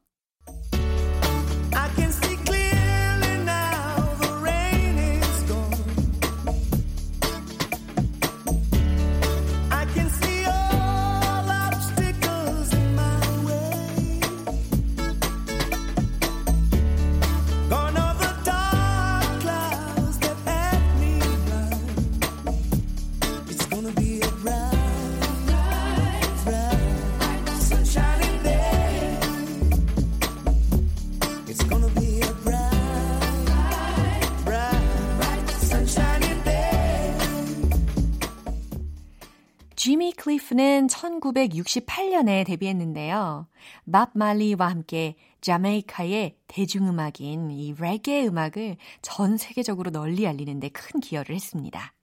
지미 40.02 40.12
클리프는 40.14 40.88
1968년에 40.88 42.44
데뷔했는데요. 42.44 43.46
밥 43.92 44.10
말리와 44.14 44.68
함께 44.68 45.14
자메이카의 45.40 46.38
대중음악인 46.48 47.52
이 47.52 47.72
레게 47.78 48.26
음악을 48.26 48.78
전 49.00 49.36
세계적으로 49.36 49.92
널리 49.92 50.26
알리는데 50.26 50.70
큰 50.70 50.98
기여를 50.98 51.36
했습니다. 51.36 51.94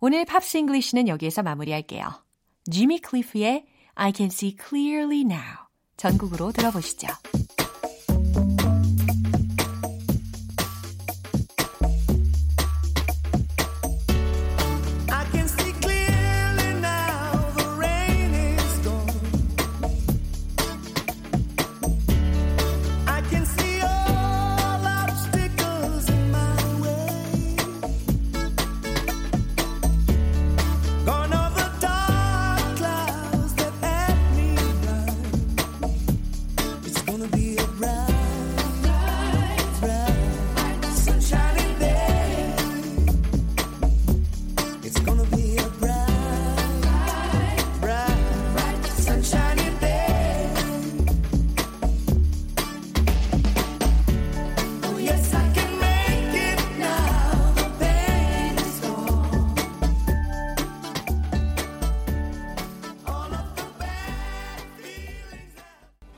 오늘 0.00 0.24
Pops 0.24 0.56
English는 0.56 1.06
여기에서 1.08 1.42
마무리할게요. 1.42 2.06
지미 2.70 3.00
클리프의 3.00 3.66
I 3.94 4.12
Can 4.16 4.30
See 4.32 4.56
Clearly 4.58 5.20
Now 5.20 5.66
전곡으로 5.98 6.52
들어보시죠. 6.52 7.08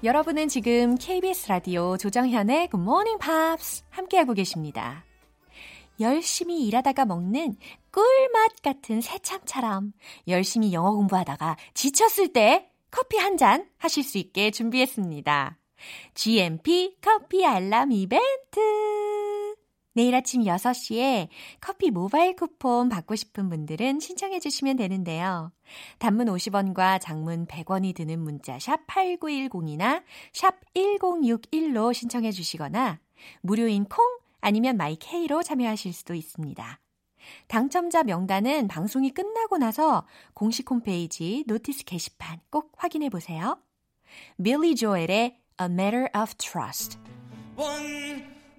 여러분은 0.04 0.48
지금 0.48 0.96
KBS 0.96 1.48
라디오 1.48 1.96
조정현의 1.96 2.68
Good 2.68 2.82
Morning 2.82 3.18
Pops 3.18 3.84
함께하고 3.88 4.34
계십니다. 4.34 5.02
열심히 5.98 6.66
일하다가 6.66 7.06
먹는 7.06 7.56
꿀맛 7.90 8.60
같은 8.62 9.00
새참처럼 9.00 9.94
열심히 10.28 10.74
영어 10.74 10.92
공부하다가 10.92 11.56
지쳤을 11.72 12.34
때 12.34 12.68
커피 12.90 13.16
한 13.16 13.38
잔 13.38 13.66
하실 13.78 14.04
수 14.04 14.18
있게 14.18 14.50
준비했습니다. 14.50 15.58
GMP 16.12 16.96
커피 17.00 17.46
알람 17.46 17.90
이벤트! 17.92 18.60
내일 19.94 20.14
아침 20.14 20.42
6시에 20.42 21.28
커피 21.61 21.90
모바일 21.90 22.37
쿠폰 22.37 22.88
받고 22.88 23.14
싶은 23.14 23.48
분들은 23.48 24.00
신청해 24.00 24.40
주시면 24.40 24.76
되는데요. 24.76 25.52
단문 25.98 26.26
50원과 26.26 27.00
장문 27.00 27.46
100원이 27.46 27.94
드는 27.94 28.18
문자 28.18 28.59
샵 28.59 28.87
8910이나 28.87 30.02
샵 30.33 30.57
1061로 30.74 31.94
신청해 31.94 32.33
주시거나 32.33 32.98
무료인 33.40 33.85
콩 33.85 34.04
아니면 34.40 34.76
마이케이로 34.76 35.42
참여하실 35.42 35.92
수도 35.92 36.14
있습니다. 36.14 36.80
당첨자 37.46 38.02
명단은 38.02 38.68
방송이 38.68 39.11
끝나고 39.11 39.59
나서 39.59 40.07
공식 40.35 40.70
홈페이지 40.70 41.44
Notice 41.46 41.85
게시판 41.85 42.40
꼭 42.50 42.72
확인해 42.76 43.09
보세요. 43.09 43.59
빌리 44.37 44.74
조엘의 44.74 45.38
A 45.61 45.66
Matter 45.66 46.09
of 46.20 46.35
Trust. 46.35 46.98
One, 47.57 48.34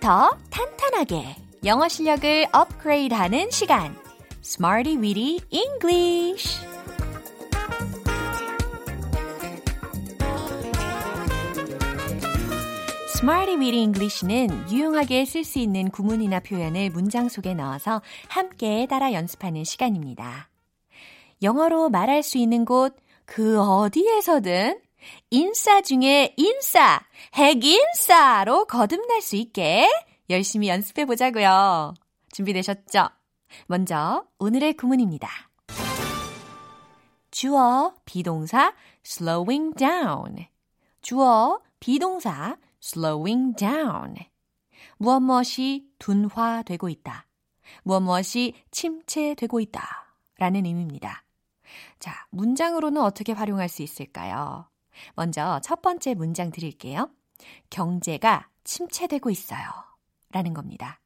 기초부터 0.00 0.30
탄탄하게 0.50 1.36
영어 1.64 1.86
실력을 1.88 2.46
업그레이드하는 2.52 3.50
시간. 3.50 3.94
Smarty 4.42 4.96
Weedy 4.96 5.40
English. 5.50 6.58
Smarty 13.14 13.56
Weedy 13.56 13.82
English는 13.82 14.70
유용하게 14.72 15.24
쓸 15.26 15.44
수 15.44 15.58
있는 15.58 15.90
구문이나 15.90 16.40
표현을 16.40 16.90
문장 16.90 17.28
속에 17.28 17.54
넣어서 17.54 18.02
함께 18.28 18.86
따라 18.86 19.12
연습하는 19.12 19.64
시간입니다. 19.64 20.48
영어로 21.42 21.90
말할 21.90 22.22
수 22.22 22.38
있는 22.38 22.64
곳 22.64 22.96
그 23.30 23.60
어디에서든 23.60 24.80
인싸 25.30 25.80
중에 25.80 26.34
인싸, 26.36 27.00
핵인싸로 27.34 28.66
거듭날 28.66 29.20
수 29.22 29.36
있게 29.36 29.88
열심히 30.28 30.68
연습해 30.68 31.04
보자고요. 31.04 31.94
준비되셨죠? 32.32 33.08
먼저 33.66 34.24
오늘의 34.38 34.74
구문입니다. 34.74 35.28
주어, 37.30 37.94
비동사, 38.04 38.74
slowing 39.04 39.74
down. 39.76 40.46
주어, 41.00 41.60
비동사, 41.78 42.56
slowing 42.82 43.56
down. 43.56 44.16
무엇 44.98 45.20
무엇이 45.20 45.88
둔화되고 45.98 46.88
있다. 46.88 47.26
무엇 47.82 48.00
무엇이 48.00 48.54
침체되고 48.70 49.60
있다. 49.60 50.16
라는 50.38 50.66
의미입니다. 50.66 51.24
자, 51.98 52.26
문장으로는 52.30 53.00
어떻게 53.02 53.32
활용할 53.32 53.68
수 53.68 53.82
있을까요? 53.82 54.69
먼저 55.14 55.60
첫 55.62 55.82
번째 55.82 56.14
문장 56.14 56.50
드릴게요. 56.50 57.10
경제가 57.70 58.48
침체되고 58.64 59.30
있어요. 59.30 59.60
라는 60.30 60.54
겁니다. 60.54 61.00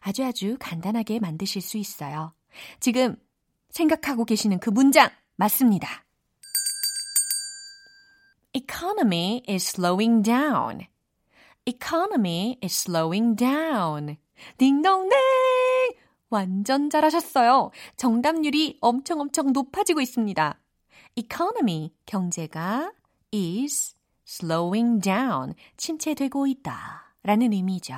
아주 0.00 0.24
아주 0.24 0.56
간단하게 0.58 1.20
만드실 1.20 1.62
수 1.62 1.78
있어요. 1.78 2.32
지금 2.80 3.16
생각하고 3.70 4.24
계시는 4.24 4.58
그 4.58 4.70
문장 4.70 5.10
맞습니다. 5.36 6.04
Economy 8.52 9.42
is 9.48 9.68
slowing 9.68 10.22
down. 10.22 10.86
Economy 11.66 12.56
is 12.62 12.74
slowing 12.88 13.36
down. 13.36 14.16
딩동댕! 14.56 15.10
완전 16.30 16.90
잘하셨어요. 16.90 17.70
정답률이 17.96 18.78
엄청 18.80 19.20
엄청 19.20 19.52
높아지고 19.52 20.00
있습니다. 20.00 20.58
Economy, 21.16 21.92
경제가 22.06 22.92
is 23.32 23.94
slowing 24.26 25.00
down, 25.00 25.54
침체되고 25.76 26.46
있다 26.46 27.14
라는 27.22 27.52
의미죠. 27.52 27.94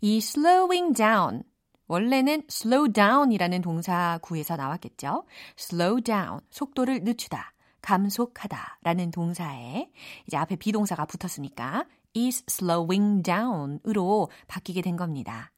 이 0.00 0.18
slowing 0.18 0.94
down, 0.94 1.42
원래는 1.86 2.44
slow 2.50 2.92
down이라는 2.92 3.60
동사 3.62 4.18
구에서 4.22 4.56
나왔겠죠. 4.56 5.24
slow 5.58 6.02
down, 6.02 6.40
속도를 6.50 7.00
늦추다, 7.02 7.52
감속하다 7.82 8.78
라는 8.82 9.10
동사에 9.10 9.90
이제 10.26 10.36
앞에 10.36 10.56
비동사가 10.56 11.04
붙었으니까 11.06 11.84
is 12.16 12.44
slowing 12.48 13.22
down으로 13.22 14.30
바뀌게 14.46 14.82
된 14.82 14.96
겁니다. 14.96 15.52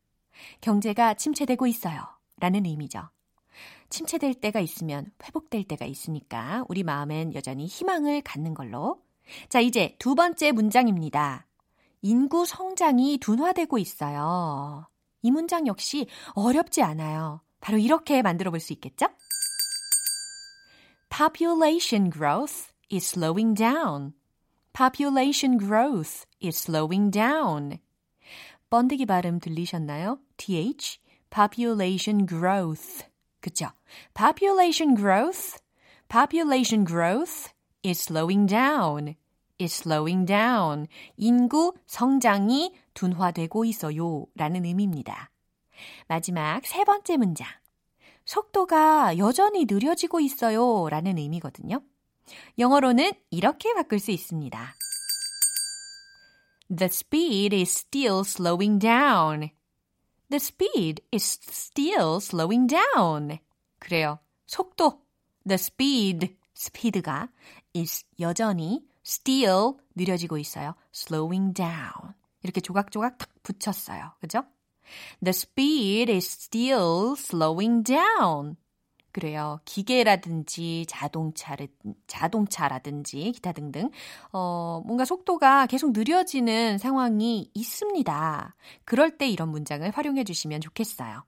경제가 0.61 1.15
침체되고 1.15 1.67
있어요 1.67 2.03
라는 2.39 2.67
의미죠. 2.67 3.09
침체될 3.95 4.35
때가 4.35 4.59
있으면 4.59 5.13
회복될 5.23 5.65
때가 5.65 5.87
있으니까 5.87 6.65
우리 6.69 6.83
마음엔 6.83 7.33
여전히 7.35 7.67
희망을 7.67 8.23
갖는 8.23 8.53
걸로. 8.53 9.01
자, 9.49 9.61
이제 9.61 9.95
두 10.01 10.17
번째 10.17 10.51
문장입니다. 10.51 11.47
인구 12.03 12.45
성장이 12.45 13.19
둔화되고 13.19 13.79
있어요. 13.79 14.89
이 15.23 15.31
문장 15.31 15.69
역시 15.69 16.09
어렵지 16.35 16.83
않아요. 16.83 17.41
바로 17.61 17.79
이렇게 17.79 18.21
만들어 18.21 18.51
볼 18.51 18.59
수 18.59 18.73
있겠죠? 18.73 19.07
Population 21.09 22.11
growth 22.11 22.73
is 22.93 23.07
slowing 23.09 23.55
down. 23.55 24.13
Population 24.73 25.57
growth 25.57 26.27
is 26.43 26.59
slowing 26.59 27.13
down. 27.13 27.79
번데기 28.69 29.07
발음 29.07 29.39
들리셨나요? 29.39 30.19
th, 30.37 30.99
population 31.31 32.27
growth. 32.27 33.14
그쵸? 33.45 33.69
Population 34.15 34.97
growth, 34.97 35.59
population 36.09 36.87
growth 36.87 37.53
is 37.85 38.01
slowing 38.01 38.47
down. 38.47 39.17
is 39.61 39.83
slowing 39.83 40.25
down. 40.25 40.87
인구 41.19 41.75
성장이 41.87 42.73
둔화되고 42.95 43.67
있어요. 43.67 44.25
라는 44.35 44.65
의미입니다. 44.65 45.31
마지막 46.09 46.65
세 46.65 46.85
번째 46.85 47.19
문장. 47.19 47.47
속도가 48.25 49.19
여전히 49.19 49.67
느려지고 49.69 50.21
있어요. 50.21 50.89
라는 50.89 51.19
의미거든요. 51.19 51.83
영어로는 52.59 53.13
이렇게 53.31 53.75
바꿀 53.75 53.99
수 53.99 54.11
있습니다. 54.11 54.75
The 56.75 56.87
speed 56.87 57.55
is 57.55 57.71
still 57.71 58.21
slowing 58.21 58.79
down. 58.79 59.51
The 60.31 60.37
speed 60.37 61.03
is 61.13 61.25
still 61.25 62.17
slowing 62.17 62.67
down. 62.67 63.39
그래요. 63.79 64.19
속도. 64.47 65.01
The 65.47 65.55
speed. 65.55 66.37
스피드가 66.55 67.29
is 67.77 68.05
여전히 68.21 68.87
still 69.05 69.75
느려지고 69.97 70.39
있어요. 70.39 70.75
slowing 70.95 71.53
down. 71.53 72.15
이렇게 72.43 72.61
조각조각 72.61 73.19
탁 73.19 73.29
붙였어요. 73.43 74.13
그죠? 74.21 74.45
The 75.23 75.31
speed 75.31 76.13
is 76.13 76.27
still 76.27 77.15
slowing 77.17 77.83
down. 77.83 78.57
그래요. 79.15 79.61
기계라든지 79.65 80.87
자동차를, 80.89 81.69
자동차라든지 82.09 83.31
기타 83.31 83.53
등등 83.53 83.91
어, 84.33 84.83
뭔가 84.85 85.05
속도가 85.05 85.67
계속 85.67 85.93
느려지는 85.93 86.79
상황이 86.79 87.49
있습니다. 87.55 88.57
그럴 88.85 89.17
때 89.17 89.29
이런 89.29 89.51
문장을 89.51 89.89
활용해 89.89 90.25
주시면 90.25 90.63
좋겠어요. 90.63 91.23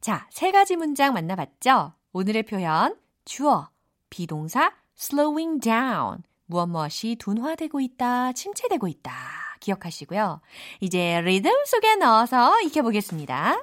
자, 0.00 0.26
세 0.30 0.50
가지 0.50 0.74
문장 0.76 1.12
만나봤죠? 1.12 1.92
오늘의 2.14 2.44
표현 2.44 2.96
주어, 3.26 3.68
비동사 4.08 4.72
slowing 4.98 5.60
down 5.60 6.22
무엇 6.46 6.66
무엇이 6.66 7.16
둔화되고 7.16 7.78
있다, 7.78 8.32
침체되고 8.32 8.88
있다. 8.88 9.45
기억하시고요. 9.60 10.40
이제 10.80 11.20
리듬 11.22 11.52
속에 11.66 11.96
넣어서 11.96 12.60
익혀보겠습니다. 12.62 13.62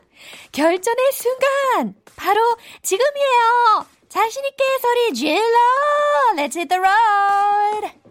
결전의 0.52 1.12
순간! 1.14 1.96
바로 2.16 2.40
지금이에요! 2.82 3.86
자신있게 4.10 4.64
소리 4.82 5.14
질러! 5.14 5.58
Let's 6.36 6.56
hit 6.56 6.68
the 6.68 6.80
road! 6.80 8.04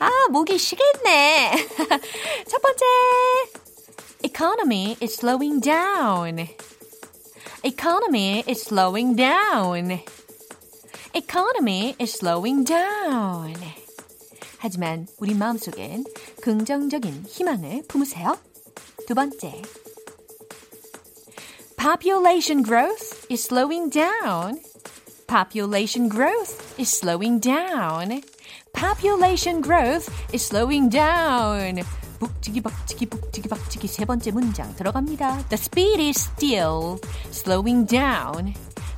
아, 0.00 0.10
목이 0.30 0.56
쉬겠네. 0.56 1.52
첫 2.48 2.62
번째. 2.62 2.86
Economy 4.22 4.96
is 5.02 5.14
slowing 5.14 5.60
down. 5.60 6.48
Economy 7.62 8.42
is 8.48 8.62
slowing 8.62 9.14
down. 9.14 10.00
Economy 11.12 11.94
is 12.00 12.12
slowing 12.12 12.64
down. 12.64 13.54
하지만 14.60 15.06
우리 15.18 15.34
마음속엔 15.34 16.04
긍정적인 16.42 17.24
희망을 17.26 17.82
품으세요. 17.88 18.38
두 19.08 19.14
번째. 19.14 19.62
Population 21.76 22.62
growth 22.62 23.26
is 23.30 23.42
slowing 23.42 23.90
down. 23.90 24.60
Population 25.26 26.10
growth 26.10 26.78
is 26.78 26.90
slowing 26.90 27.40
down. 27.40 28.20
Population 28.74 29.62
growth 29.62 30.12
is 30.34 30.44
slowing 30.44 30.90
down. 30.90 31.82
북치기 32.18 32.60
박치기 32.60 33.06
북치기 33.06 33.48
박치기 33.48 33.88
세 33.88 34.04
번째 34.04 34.30
문장 34.30 34.76
들어갑니다. 34.76 35.48
The 35.48 35.54
speed 35.54 36.02
is 36.02 36.20
still 36.20 37.00
slowing 37.30 37.86
down. 37.86 38.52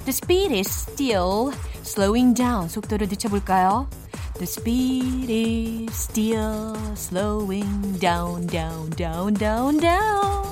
The 0.05 0.11
speed 0.11 0.53
is 0.53 0.68
still 0.68 1.53
slowing 1.85 2.35
down. 2.35 2.68
속도를 2.68 3.07
늦춰볼까요? 3.09 3.88
The 4.35 4.47
speed 4.47 5.31
is 5.31 5.95
still 5.95 6.75
slowing 6.97 7.99
down, 8.01 8.47
down, 8.47 8.90
down, 8.90 9.35
down, 9.35 9.79
down. 9.79 10.42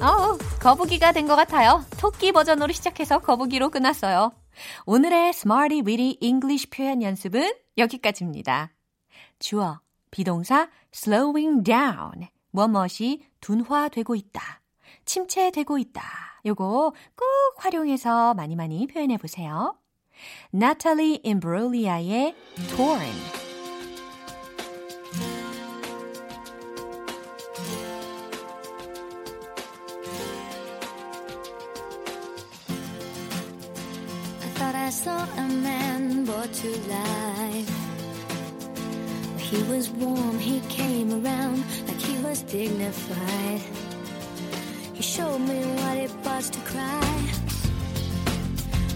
어, 0.00 0.38
거북이가 0.60 1.12
된 1.12 1.26
것 1.28 1.36
같아요. 1.36 1.84
토끼 1.98 2.32
버전으로 2.32 2.72
시작해서 2.72 3.18
거북이로 3.20 3.70
끝났어요. 3.70 4.32
오늘의 4.86 5.28
Smarty 5.30 5.82
Weedy 5.86 6.18
English 6.20 6.70
표현 6.70 7.02
연습은 7.02 7.52
여기까지입니다. 7.76 8.72
주어, 9.38 9.80
비동사 10.10 10.68
slowing 10.92 11.62
down, 11.62 12.28
무엇무엇이 12.50 13.22
둔화되고 13.40 14.14
있다, 14.16 14.60
침체되고 15.04 15.78
있다. 15.78 16.27
요거 16.47 16.93
꼭 17.15 17.25
활용해서 17.57 18.33
많이 18.33 18.55
많이 18.55 18.87
표현해 18.87 19.17
보세요. 19.17 19.75
나탈리 20.51 21.21
임브롤리아의 21.23 22.35
Torn 22.75 23.01
I 34.41 34.49
thought 34.55 34.75
I 34.75 34.89
saw 34.89 35.25
a 35.37 35.47
man 35.47 36.25
brought 36.25 36.53
to 36.53 36.69
life. 36.89 37.71
He 39.37 39.61
was 39.69 39.89
warm, 39.91 40.39
he 40.39 40.61
came 40.69 41.11
around 41.11 41.63
like 41.87 41.99
he 41.99 42.17
was 42.23 42.41
dignified. 42.43 43.61
was 46.38 46.50
to 46.50 46.60
cry. 46.60 47.16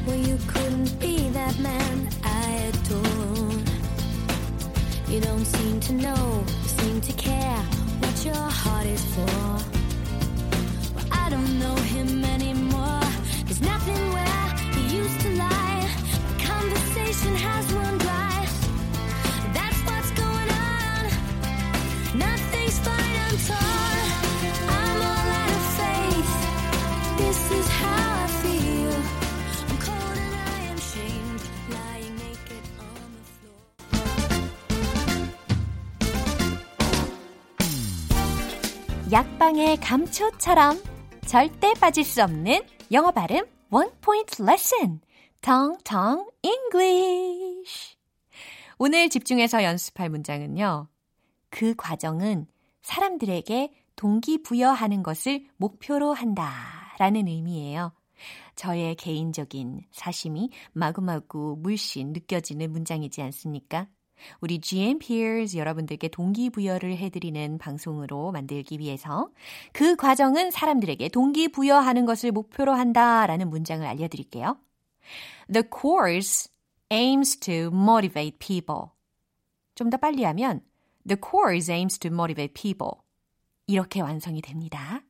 Well, 0.06 0.16
you 0.28 0.38
couldn't 0.46 1.00
be 1.00 1.28
that 1.30 1.58
man 1.58 2.08
I 2.22 2.70
adored. 2.70 3.68
You 5.08 5.20
don't 5.20 5.44
seem 5.44 5.80
to 5.88 5.92
know, 5.92 6.44
seem 6.78 7.00
to 7.00 7.12
care 7.14 7.62
what 8.02 8.24
your 8.24 8.44
heart 8.60 8.86
is 8.86 9.04
for. 9.14 9.48
Well, 10.94 11.08
I 11.10 11.30
don't 11.30 11.58
know 11.58 11.74
him 11.94 12.22
약방의 39.52 39.76
감초처럼 39.78 40.82
절대 41.26 41.74
빠질 41.74 42.04
수 42.04 42.22
없는 42.22 42.62
영어 42.90 43.10
발음 43.10 43.44
원 43.70 43.90
포인트 44.00 44.40
레슨 44.40 45.00
텅텅 45.42 46.26
English 46.42 47.96
오늘 48.78 49.10
집중해서 49.10 49.62
연습할 49.62 50.08
문장은요. 50.08 50.88
그 51.50 51.74
과정은 51.76 52.46
사람들에게 52.80 53.74
동기부여하는 53.94 55.02
것을 55.02 55.46
목표로 55.58 56.14
한다 56.14 56.94
라는 56.98 57.28
의미예요. 57.28 57.92
저의 58.56 58.94
개인적인 58.94 59.82
사심이 59.90 60.48
마구마구 60.72 61.58
물씬 61.60 62.14
느껴지는 62.14 62.72
문장이지 62.72 63.20
않습니까? 63.20 63.86
우리 64.40 64.60
GM 64.60 64.98
Peers 64.98 65.56
여러분들께 65.56 66.08
동기부여를 66.08 66.96
해드리는 66.96 67.58
방송으로 67.58 68.32
만들기 68.32 68.78
위해서 68.78 69.30
그 69.72 69.96
과정은 69.96 70.50
사람들에게 70.50 71.08
동기부여하는 71.08 72.06
것을 72.06 72.32
목표로 72.32 72.72
한다라는 72.74 73.50
문장을 73.50 73.86
알려드릴게요. 73.86 74.58
The 75.52 75.64
course 75.70 76.50
aims 76.90 77.38
to 77.38 77.68
motivate 77.72 78.38
people. 78.38 78.90
좀 79.74 79.90
더 79.90 79.96
빨리 79.96 80.24
하면 80.24 80.62
The 81.06 81.18
course 81.20 81.72
aims 81.72 81.98
to 81.98 82.10
motivate 82.12 82.54
people. 82.54 83.02
이렇게 83.66 84.00
완성이 84.00 84.40
됩니다. 84.42 85.02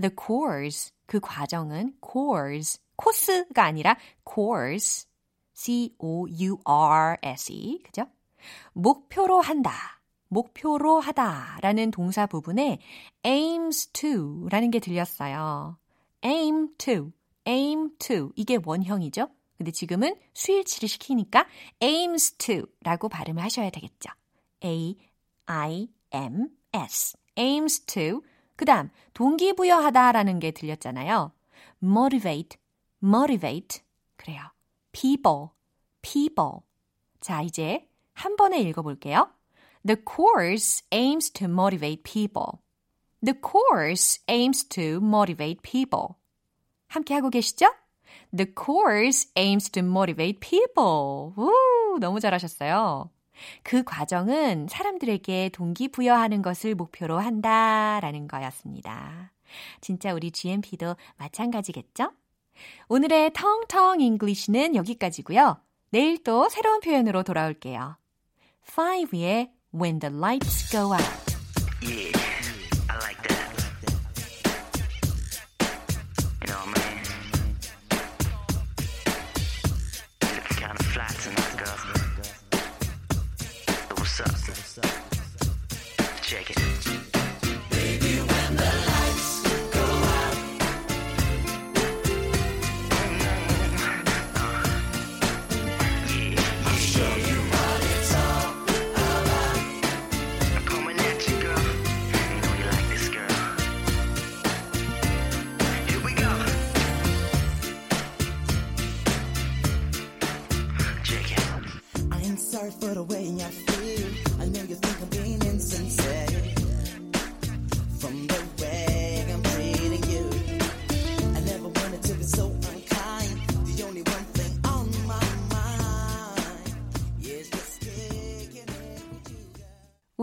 The 0.00 0.10
course, 0.16 0.92
그 1.06 1.20
과정은 1.20 1.94
course, 2.00 2.80
코스가 2.96 3.64
아니라 3.64 3.96
course, 4.28 5.06
C-O-U-R-S-E, 5.54 6.62
그죠? 7.82 8.06
목표로 8.72 9.40
한다, 9.40 9.72
목표로 10.28 11.00
하다 11.00 11.58
라는 11.62 11.90
동사 11.90 12.26
부분에 12.26 12.78
aims 13.24 13.88
to 13.92 14.48
라는 14.48 14.70
게 14.70 14.78
들렸어요. 14.78 15.78
aim 16.24 16.76
to, 16.76 17.12
aim 17.46 17.96
to. 17.98 18.30
이게 18.36 18.58
원형이죠? 18.62 19.28
근데 19.56 19.70
지금은 19.72 20.14
수일치를 20.34 20.88
시키니까 20.88 21.46
aims 21.82 22.36
to 22.36 22.62
라고 22.82 23.08
발음을 23.08 23.42
하셔야 23.42 23.70
되겠죠. 23.70 24.10
A-I-M-S. 24.64 25.96
aims 27.36 27.80
to. 27.86 28.22
그 28.56 28.64
다음, 28.64 28.90
동기부여하다 29.14 30.12
라는 30.12 30.38
게 30.38 30.50
들렸잖아요. 30.52 31.32
motivate, 31.82 32.58
motivate. 33.02 33.82
그래요. 34.16 34.42
people, 34.92 35.48
people. 36.02 36.60
자, 37.20 37.42
이제 37.42 37.87
한 38.18 38.36
번에 38.36 38.60
읽어볼게요. 38.60 39.30
The 39.86 39.96
course 40.04 40.84
aims 40.92 41.30
to 41.32 41.46
motivate 41.46 42.02
people. 42.02 42.60
The 43.24 43.38
course 43.40 44.20
aims 44.28 44.64
to 44.68 44.96
motivate 44.96 45.62
people. 45.62 46.16
함께 46.88 47.14
하고 47.14 47.30
계시죠? 47.30 47.72
The 48.36 48.52
course 48.54 49.30
aims 49.36 49.70
to 49.70 49.82
motivate 49.84 50.40
people. 50.40 51.32
우, 51.36 51.98
너무 52.00 52.18
잘하셨어요. 52.18 53.10
그 53.62 53.84
과정은 53.84 54.66
사람들에게 54.68 55.50
동기부여하는 55.50 56.42
것을 56.42 56.74
목표로 56.74 57.18
한다라는 57.18 58.26
거였습니다. 58.26 59.32
진짜 59.80 60.12
우리 60.12 60.32
GMP도 60.32 60.96
마찬가지겠죠? 61.18 62.10
오늘의 62.88 63.32
텅텅 63.32 64.00
잉글리시는 64.00 64.74
여기까지고요. 64.74 65.60
내일 65.90 66.22
또 66.24 66.48
새로운 66.48 66.80
표현으로 66.80 67.22
돌아올게요. 67.22 67.96
5의 68.74 69.48
When 69.72 69.98
the 69.98 70.10
Lights 70.10 70.70
Go 70.70 70.92
Out. 70.92 72.17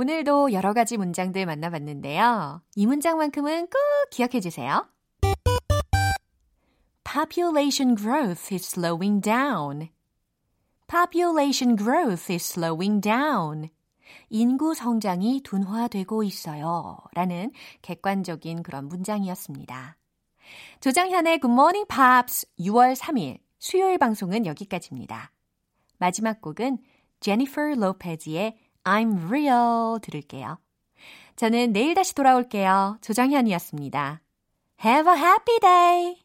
오늘도 0.05 0.53
여러 0.53 0.73
가지 0.73 0.97
문장들 0.97 1.47
만나봤는데요. 1.47 2.61
이 2.75 2.85
문장만큼은 2.85 3.65
꼭 3.65 3.79
기억해 4.11 4.39
주세요. 4.39 4.87
Population 7.03 7.97
growth 7.97 8.53
is 8.53 8.67
slowing 8.67 9.19
down. 9.19 9.89
Population 10.87 11.75
growth 11.75 12.31
is 12.31 12.45
slowing 12.45 13.01
down. 13.01 13.69
인구 14.29 14.75
성장이 14.75 15.41
둔화되고 15.41 16.21
있어요. 16.21 16.99
라는 17.15 17.51
객관적인 17.81 18.61
그런 18.61 18.87
문장이었습니다. 18.87 19.97
조정현의 20.81 21.39
Good 21.39 21.51
Morning 21.51 21.87
Pops 21.87 22.45
6월 22.59 22.95
3일 22.95 23.39
수요일 23.57 23.97
방송은 23.97 24.45
여기까지입니다. 24.45 25.31
마지막 25.97 26.41
곡은 26.41 26.77
제니퍼 27.21 27.73
로페즈의 27.73 28.64
I'm 28.85 29.27
Real 29.27 29.99
들을게요. 30.01 30.57
저는 31.35 31.73
내일 31.73 31.95
다시 31.95 32.15
돌아올게요. 32.15 32.99
조정현이었습니다. 33.01 34.21
Have 34.83 35.11
a 35.11 35.19
happy 35.19 35.59
day! 35.59 36.24